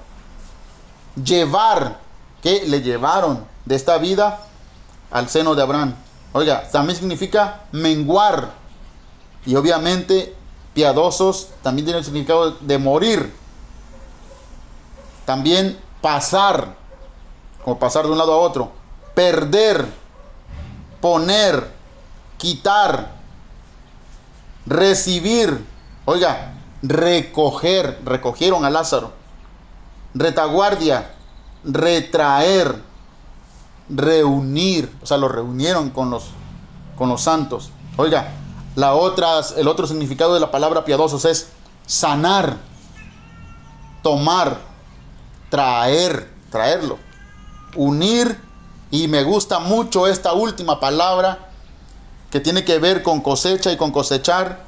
[1.22, 1.98] llevar,
[2.42, 4.40] que le llevaron de esta vida
[5.10, 5.96] al seno de Abraham.
[6.32, 8.52] Oiga, también significa menguar.
[9.44, 10.35] Y obviamente,
[10.76, 13.32] piadosos también tiene el significado de morir.
[15.24, 16.76] También pasar,
[17.64, 18.72] como pasar de un lado a otro.
[19.14, 19.86] Perder,
[21.00, 21.72] poner,
[22.36, 23.10] quitar,
[24.66, 25.64] recibir,
[26.04, 26.52] oiga,
[26.82, 29.12] recoger, recogieron a Lázaro,
[30.12, 31.10] retaguardia,
[31.64, 32.82] retraer,
[33.88, 36.26] reunir, o sea, lo reunieron con los,
[36.98, 37.70] con los santos.
[37.96, 38.30] Oiga,
[38.76, 41.48] la otra, el otro significado de la palabra piadosos es
[41.86, 42.58] sanar,
[44.02, 44.60] tomar,
[45.48, 46.98] traer, traerlo,
[47.74, 48.38] unir,
[48.90, 51.48] y me gusta mucho esta última palabra
[52.30, 54.64] que tiene que ver con cosecha y con cosechar.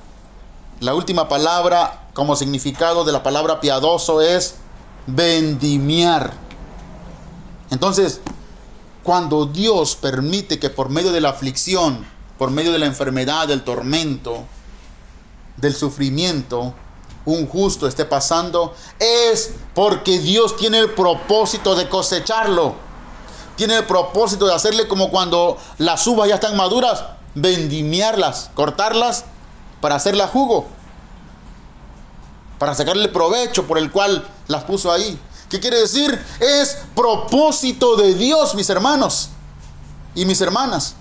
[0.81, 4.57] La última palabra como significado de la palabra piadoso es
[5.07, 6.33] vendimiar.
[7.71, 8.23] Entonces,
[9.03, 12.07] cuando Dios permite que por medio de la aflicción,
[12.39, 14.45] por medio de la enfermedad, del tormento,
[15.57, 16.73] del sufrimiento,
[17.25, 22.75] un justo esté pasando, es porque Dios tiene el propósito de cosecharlo.
[23.57, 29.25] Tiene el propósito de hacerle como cuando las uvas ya están maduras, vendimiarlas, cortarlas
[29.81, 30.67] para hacerla jugo,
[32.59, 35.19] para sacarle provecho por el cual las puso ahí.
[35.51, 36.25] ¿Qué quiere decir?
[36.41, 39.31] Es propósito de Dios, mis hermanos
[40.15, 40.95] y mis hermanas.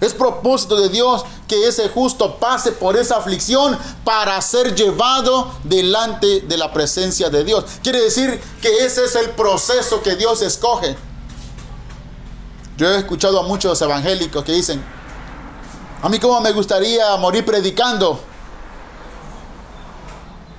[0.00, 6.40] Es propósito de Dios que ese justo pase por esa aflicción para ser llevado delante
[6.40, 7.64] de la presencia de Dios.
[7.82, 10.96] Quiere decir que ese es el proceso que Dios escoge.
[12.76, 14.84] Yo he escuchado a muchos evangélicos que dicen,
[16.02, 18.20] a mí como me gustaría morir predicando.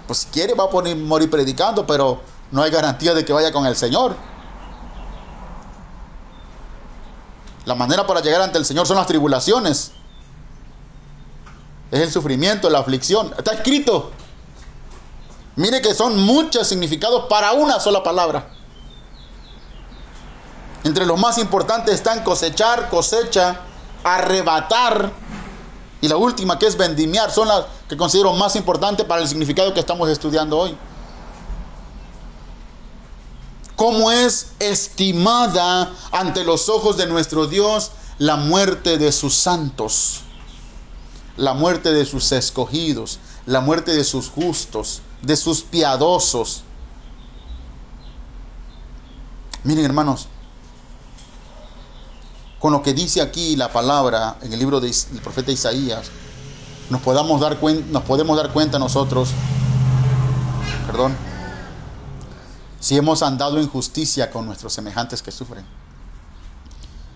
[0.07, 2.21] Pues si quiere va a morir predicando, pero
[2.51, 4.15] no hay garantía de que vaya con el Señor.
[7.67, 9.91] La manera para llegar ante el Señor son las tribulaciones.
[11.91, 13.33] Es el sufrimiento, la aflicción.
[13.37, 14.11] Está escrito.
[15.57, 18.47] Mire que son muchos significados para una sola palabra.
[20.85, 23.59] Entre los más importantes están cosechar, cosecha,
[24.01, 25.11] arrebatar
[25.99, 27.31] y la última que es vendimiar.
[27.31, 30.77] Son las que considero más importantes para el significado que estamos estudiando hoy
[33.77, 40.21] cómo es estimada ante los ojos de nuestro Dios la muerte de sus santos,
[41.37, 46.63] la muerte de sus escogidos, la muerte de sus justos, de sus piadosos.
[49.63, 50.27] Miren hermanos,
[52.59, 54.91] con lo que dice aquí la palabra en el libro del
[55.23, 56.09] profeta Isaías,
[56.89, 59.29] nos, podamos dar nos podemos dar cuenta nosotros,
[60.87, 61.15] perdón,
[62.79, 65.65] si hemos andado en justicia con nuestros semejantes que sufren,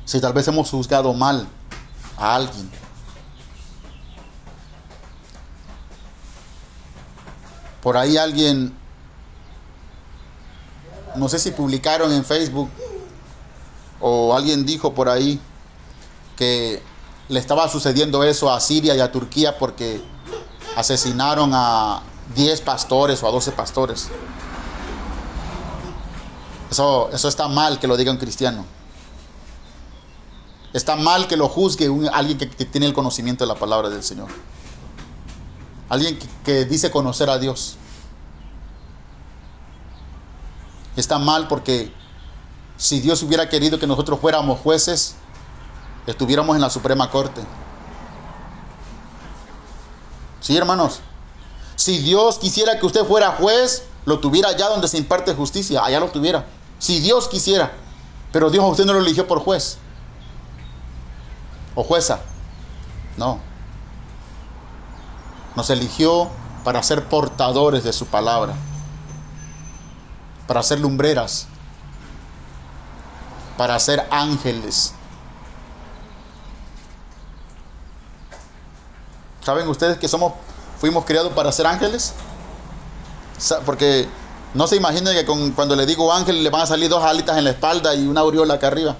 [0.06, 1.48] si tal vez hemos juzgado mal
[2.18, 2.70] a alguien,
[7.82, 8.74] por ahí alguien,
[11.16, 12.70] no sé si publicaron en Facebook
[14.00, 15.40] o alguien dijo por ahí
[16.36, 16.82] que
[17.30, 20.02] le estaba sucediendo eso a Siria y a Turquía porque
[20.76, 22.02] asesinaron a
[22.36, 24.10] 10 pastores o a 12 pastores.
[26.72, 28.66] Eso, está mal que lo diga un cristiano.
[30.72, 34.30] Está mal que lo juzgue alguien que, tiene el conocimiento de la palabra del Señor.
[35.90, 37.76] Alguien que, dice conocer a Dios.
[40.96, 41.92] Está mal porque
[42.78, 45.16] si Dios hubiera querido que nosotros fuéramos jueces,
[46.08, 47.42] estuviéramos en la Suprema Corte.
[50.40, 51.02] Sí, hermanos.
[51.76, 56.00] Si Dios quisiera que usted fuera juez, lo tuviera allá donde se imparte justicia, allá
[56.00, 56.46] lo tuviera.
[56.82, 57.72] Si Dios quisiera.
[58.32, 59.78] Pero Dios a usted no lo eligió por juez.
[61.76, 62.20] O jueza.
[63.18, 63.40] No.
[65.56, 66.28] Nos eligió
[66.64, 68.56] para ser portadores de su palabra.
[70.48, 71.46] Para ser lumbreras.
[73.58, 74.94] Para ser ángeles.
[79.46, 80.34] ¿Saben ustedes que somos
[80.80, 82.14] fuimos criados para ser ángeles?
[83.68, 84.08] Porque
[84.54, 87.46] no se imaginen que cuando le digo ángel le van a salir dos alitas en
[87.46, 88.98] la espalda y una aureola acá arriba.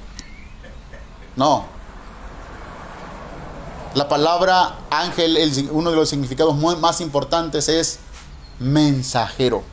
[1.36, 1.66] No.
[3.94, 8.00] La palabra ángel, uno de los significados más importantes es
[8.60, 9.64] mensajero.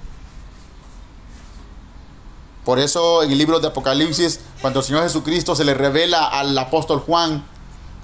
[2.64, 6.58] Por eso en el libro de Apocalipsis, cuando el Señor Jesucristo se le revela al
[6.58, 7.44] apóstol Juan,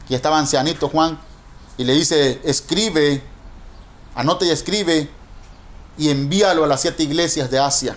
[0.06, 1.18] que estaba ancianito Juan,
[1.76, 3.22] y le dice, escribe,
[4.14, 5.10] anote y escribe
[5.96, 7.96] y envíalo a las siete iglesias de Asia.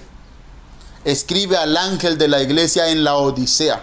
[1.04, 3.82] Escribe al ángel de la iglesia en la Odisea.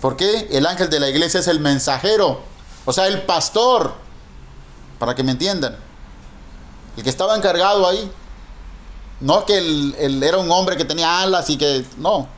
[0.00, 0.48] ¿Por qué?
[0.50, 2.40] El ángel de la iglesia es el mensajero,
[2.84, 3.94] o sea, el pastor,
[4.98, 5.76] para que me entiendan.
[6.96, 8.10] El que estaba encargado ahí.
[9.20, 11.84] No que él, era un hombre que tenía alas y que...
[11.96, 12.28] No.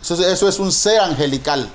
[0.00, 1.68] Eso, eso es un ser angelical.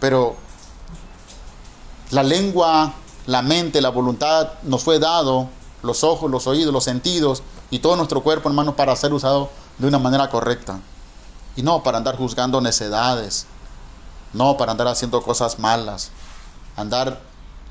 [0.00, 0.36] Pero
[2.10, 2.94] la lengua,
[3.26, 5.48] la mente, la voluntad nos fue dado,
[5.82, 9.88] los ojos, los oídos, los sentidos y todo nuestro cuerpo, hermanos, para ser usado de
[9.88, 10.78] una manera correcta.
[11.56, 13.46] Y no para andar juzgando necedades,
[14.32, 16.10] no para andar haciendo cosas malas,
[16.76, 17.20] andar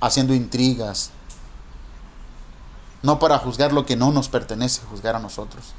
[0.02, 1.12] haciendo intrigas,
[3.04, 5.74] no para juzgar lo que no nos pertenece, juzgar a nosotros.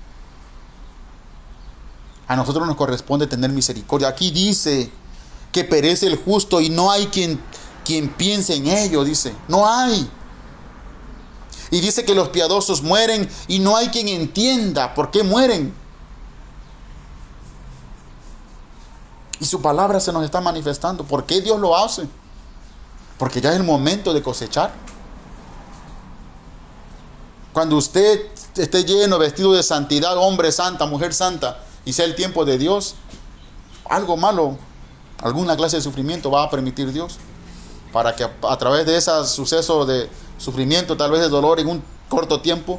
[2.29, 4.09] A nosotros nos corresponde tener misericordia.
[4.09, 4.91] Aquí dice
[5.53, 7.41] que perece el justo y no hay quien
[7.87, 9.33] quien piense en ello, dice.
[9.47, 10.11] No hay.
[11.71, 15.73] Y dice que los piadosos mueren y no hay quien entienda por qué mueren.
[19.39, 21.05] Y su palabra se nos está manifestando.
[21.05, 22.09] ¿Por qué Dios lo hace?
[23.19, 24.73] Porque ya es el momento de cosechar.
[27.53, 28.27] Cuando usted
[28.57, 32.97] esté lleno, vestido de santidad, hombre santa, mujer santa, y sea el tiempo de Dios,
[33.89, 34.59] algo malo,
[35.23, 37.19] alguna clase de sufrimiento va a permitir Dios
[37.97, 41.83] para que a, través de ese suceso de sufrimiento, tal vez de dolor en un
[42.11, 42.79] corto tiempo,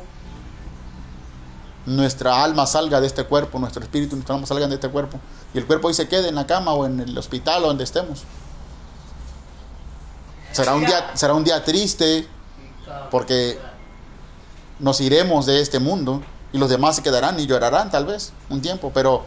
[1.87, 5.19] nuestra alma salga de este cuerpo, nuestro espíritu nuestra alma salgan de este cuerpo.
[5.55, 7.83] Y el cuerpo ahí se quede en la cama o en el hospital o donde
[7.83, 8.25] estemos.
[10.51, 12.27] Será un día, será un día triste
[13.09, 13.57] porque
[14.77, 16.21] nos iremos de este mundo
[16.53, 19.23] y los demás se quedarán y llorarán tal vez un tiempo, pero,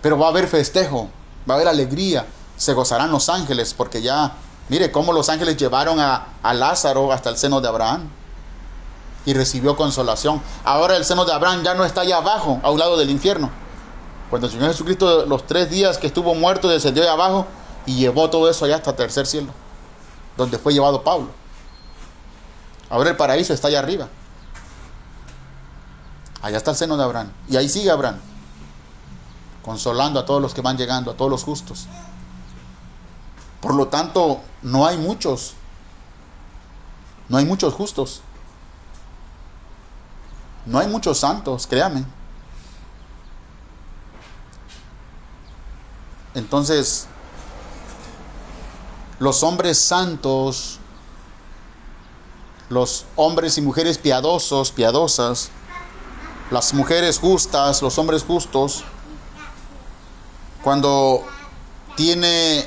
[0.00, 1.10] pero va a haber festejo,
[1.46, 2.24] va a haber alegría,
[2.56, 4.32] se gozarán los ángeles porque ya,
[4.68, 8.08] mire cómo los ángeles llevaron a, a Lázaro hasta el seno de Abraham
[9.24, 10.40] y recibió consolación.
[10.64, 13.50] Ahora el seno de Abraham ya no está allá abajo, a un lado del infierno.
[14.30, 17.46] Cuando el Señor Jesucristo los tres días que estuvo muerto descendió de abajo
[17.86, 19.52] y llevó todo eso allá hasta el tercer cielo,
[20.36, 21.28] donde fue llevado Pablo.
[22.90, 24.08] Ahora el paraíso está allá arriba.
[26.40, 27.30] Allá está el seno de Abraham.
[27.48, 28.18] Y ahí sigue Abraham,
[29.62, 31.86] consolando a todos los que van llegando, a todos los justos.
[33.60, 35.54] Por lo tanto, no hay muchos.
[37.28, 38.22] No hay muchos justos.
[40.66, 42.04] No hay muchos santos, créame.
[46.34, 47.08] Entonces,
[49.18, 50.78] los hombres santos,
[52.68, 55.50] los hombres y mujeres piadosos, piadosas,
[56.50, 58.84] las mujeres justas, los hombres justos,
[60.62, 61.24] cuando
[61.96, 62.66] tiene,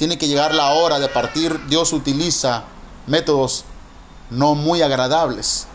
[0.00, 2.64] tiene que llegar la hora de partir, Dios utiliza
[3.06, 3.66] métodos
[4.30, 5.66] no muy agradables.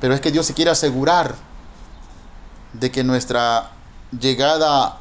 [0.00, 1.36] Pero es que Dios se quiere asegurar
[2.72, 3.70] de que nuestra
[4.10, 4.98] llegada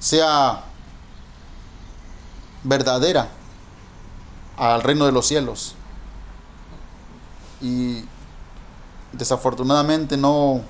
[0.00, 0.64] sea
[2.64, 3.28] verdadera
[4.56, 5.76] al reino de los cielos.
[7.60, 8.04] Y
[9.12, 10.64] desafortunadamente no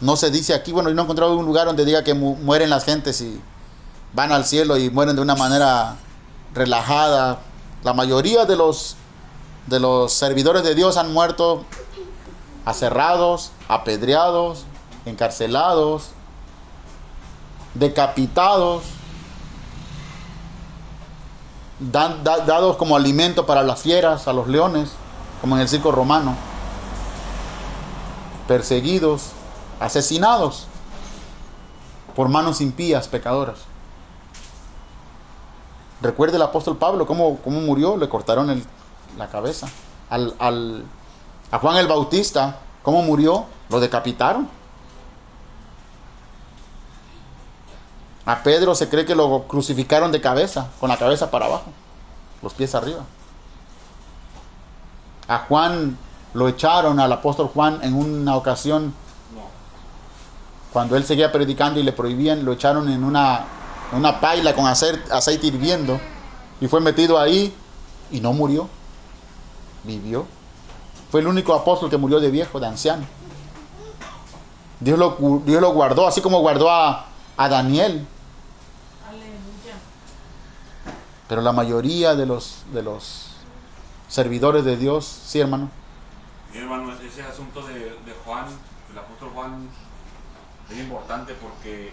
[0.00, 2.36] no se dice aquí, bueno, yo no he encontrado un lugar donde diga que mu
[2.36, 3.40] mueren las gentes y
[4.14, 5.96] van al cielo y mueren de una manera
[6.54, 7.38] relajada.
[7.82, 8.96] La mayoría de los
[9.66, 11.64] de los servidores de Dios han muerto
[12.64, 14.64] aserrados, apedreados,
[15.04, 16.10] encarcelados,
[17.74, 18.82] decapitados,
[21.78, 24.90] dados como alimento para las fieras, a los leones,
[25.40, 26.34] como en el circo romano,
[28.48, 29.30] perseguidos,
[29.80, 30.66] asesinados
[32.14, 33.60] por manos impías, pecadoras.
[36.02, 38.64] Recuerde el apóstol Pablo cómo, cómo murió, le cortaron el,
[39.18, 39.68] la cabeza.
[40.08, 40.84] Al, al,
[41.50, 43.46] a Juan el Bautista, ¿cómo murió?
[43.68, 44.48] Lo decapitaron.
[48.26, 51.70] A Pedro se cree que lo crucificaron de cabeza, con la cabeza para abajo,
[52.42, 53.00] los pies arriba.
[55.26, 55.98] A Juan
[56.34, 58.94] lo echaron, al apóstol Juan, en una ocasión,
[60.72, 63.44] cuando él seguía predicando y le prohibían, lo echaron en una,
[63.92, 66.00] una paila con aceite hirviendo
[66.60, 67.54] y fue metido ahí
[68.10, 68.68] y no murió,
[69.84, 70.26] vivió.
[71.10, 73.04] Fue el único apóstol que murió de viejo, de anciano.
[74.78, 77.06] Dios lo, Dios lo guardó, así como guardó a,
[77.36, 78.06] a Daniel.
[79.08, 79.76] Aleluya.
[81.28, 83.30] Pero la mayoría de los, de los
[84.08, 85.68] servidores de Dios, sí hermano,
[86.54, 88.46] Y hermano, ese asunto de, de Juan,
[88.88, 89.68] del apóstol Juan,
[90.70, 91.92] es importante porque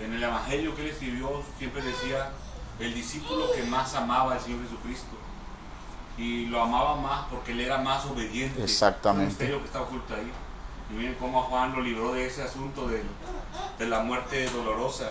[0.00, 2.30] en el evangelio que él escribió siempre decía
[2.78, 5.16] el discípulo que más amaba al Señor Jesucristo.
[6.16, 8.62] Y lo amaba más porque él era más obediente.
[8.62, 9.22] Exactamente.
[9.22, 10.32] El misterio que está oculto ahí.
[10.90, 15.04] Y miren cómo a Juan lo libró de ese asunto de la muerte dolorosa.
[15.06, 15.10] Eh,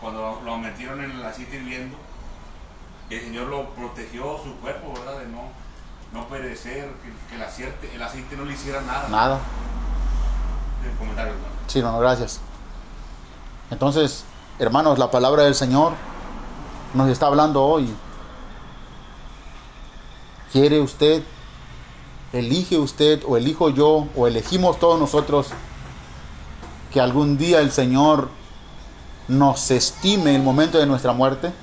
[0.00, 1.96] Cuando lo metieron en el aceite hirviendo,
[3.08, 5.20] el Señor lo protegió su cuerpo, ¿verdad?
[5.20, 5.42] De no,
[6.12, 9.08] no perecer, que, que el, aceite, el aceite no le hiciera nada.
[9.08, 9.40] nada.
[10.84, 11.34] El comentario.
[11.72, 12.38] Sí, hermano, gracias.
[13.70, 14.24] Entonces,
[14.58, 15.94] hermanos, la palabra del Señor
[16.92, 17.88] nos está hablando hoy.
[20.52, 21.22] ¿Quiere usted,
[22.34, 25.46] elige usted o elijo yo o elegimos todos nosotros
[26.92, 28.28] que algún día el Señor
[29.26, 31.54] nos estime el momento de nuestra muerte?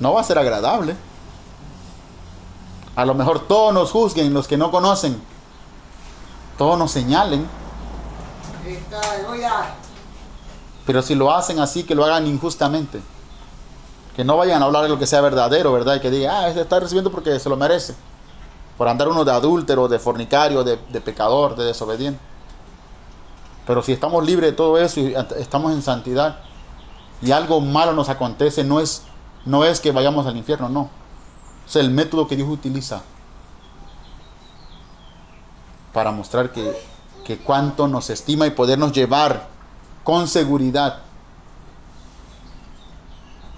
[0.00, 0.96] No va a ser agradable.
[2.96, 5.22] A lo mejor todos nos juzguen, los que no conocen,
[6.58, 7.46] todos nos señalen.
[10.86, 13.00] Pero si lo hacen así, que lo hagan injustamente.
[14.14, 15.96] Que no vayan a hablar de lo que sea verdadero, ¿verdad?
[15.96, 17.94] Y que digan, ah, este está recibiendo porque se lo merece.
[18.78, 22.20] Por andar uno de adúltero, de fornicario, de, de pecador, de desobediente.
[23.66, 26.38] Pero si estamos libres de todo eso y estamos en santidad
[27.20, 29.02] y algo malo nos acontece, no es,
[29.44, 30.88] no es que vayamos al infierno, no.
[31.66, 33.02] Es el método que Dios utiliza
[35.96, 36.76] para mostrar que,
[37.24, 39.48] que cuánto nos estima y podernos llevar
[40.04, 41.06] con seguridad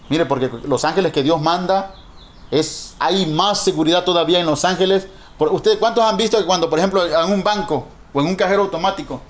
[0.09, 1.95] Mire, porque los ángeles que Dios manda,
[2.53, 5.09] es, hay más seguridad todavía en los ángeles.
[5.37, 8.63] ¿Ustedes cuántos han visto que cuando, por ejemplo, en un banco o en un cajero
[8.63, 9.21] automático,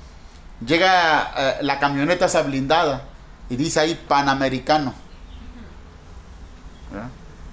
[0.65, 3.05] llega eh, la camioneta esa blindada
[3.49, 4.93] y dice ahí Panamericano?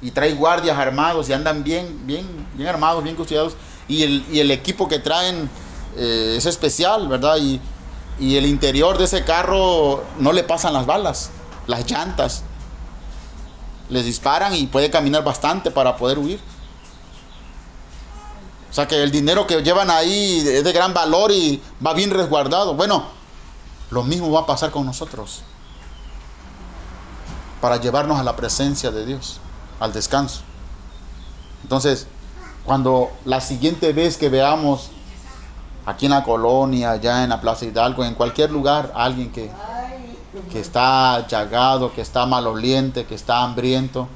[0.01, 3.55] Y trae guardias armados y andan bien, bien, bien armados, bien custodiados.
[3.87, 5.49] Y el, el equipo que traen
[5.95, 7.37] eh, es especial, ¿verdad?
[7.37, 7.59] Y,
[8.19, 11.31] y el interior de ese carro no le pasan las balas,
[11.67, 12.43] las llantas.
[13.89, 16.39] Les disparan y puede caminar bastante para poder huir.
[18.71, 22.11] O sea que el dinero que llevan ahí es de gran valor y va bien
[22.11, 22.73] resguardado.
[22.73, 23.05] Bueno,
[23.91, 25.43] lo mismo va a pasar con nosotros.
[27.61, 29.39] Para llevarnos a la presencia de Dios,
[29.79, 30.41] al descanso.
[31.63, 32.07] Entonces,
[32.65, 34.89] cuando la siguiente vez que veamos
[35.85, 39.51] aquí en la colonia, allá en la Plaza Hidalgo, en cualquier lugar, alguien que,
[40.51, 44.07] que está llagado, que está maloliente, que está hambriento,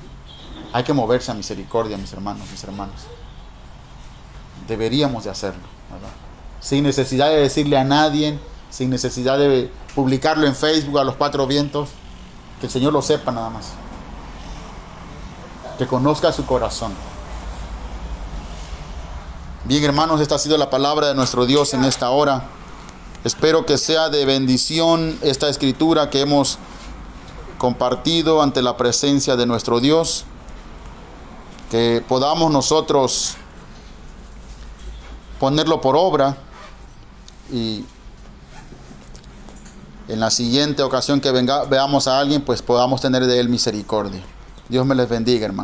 [0.74, 3.06] hay que moverse a misericordia, mis hermanos, mis hermanas.
[4.68, 6.10] Deberíamos de hacerlo, ¿verdad?
[6.60, 8.40] Sin necesidad de decirle a nadie,
[8.70, 11.90] sin necesidad de publicarlo en Facebook a los cuatro vientos,
[12.60, 13.74] que el Señor lo sepa nada más.
[15.78, 16.94] Que conozca su corazón.
[19.70, 22.42] Bien, hermanos, esta ha sido la palabra de nuestro Dios en esta hora.
[23.24, 26.58] Espero que sea de bendición esta escritura que hemos
[27.60, 30.26] compartido ante la presencia de nuestro Dios.
[31.70, 33.36] Que podamos nosotros
[35.40, 36.36] ponerlo por obra
[37.52, 37.86] y
[40.08, 44.24] en la siguiente ocasión que venga, veamos a alguien, pues podamos tener de él misericordia.
[44.68, 45.58] Dios me les bendiga, hermanos.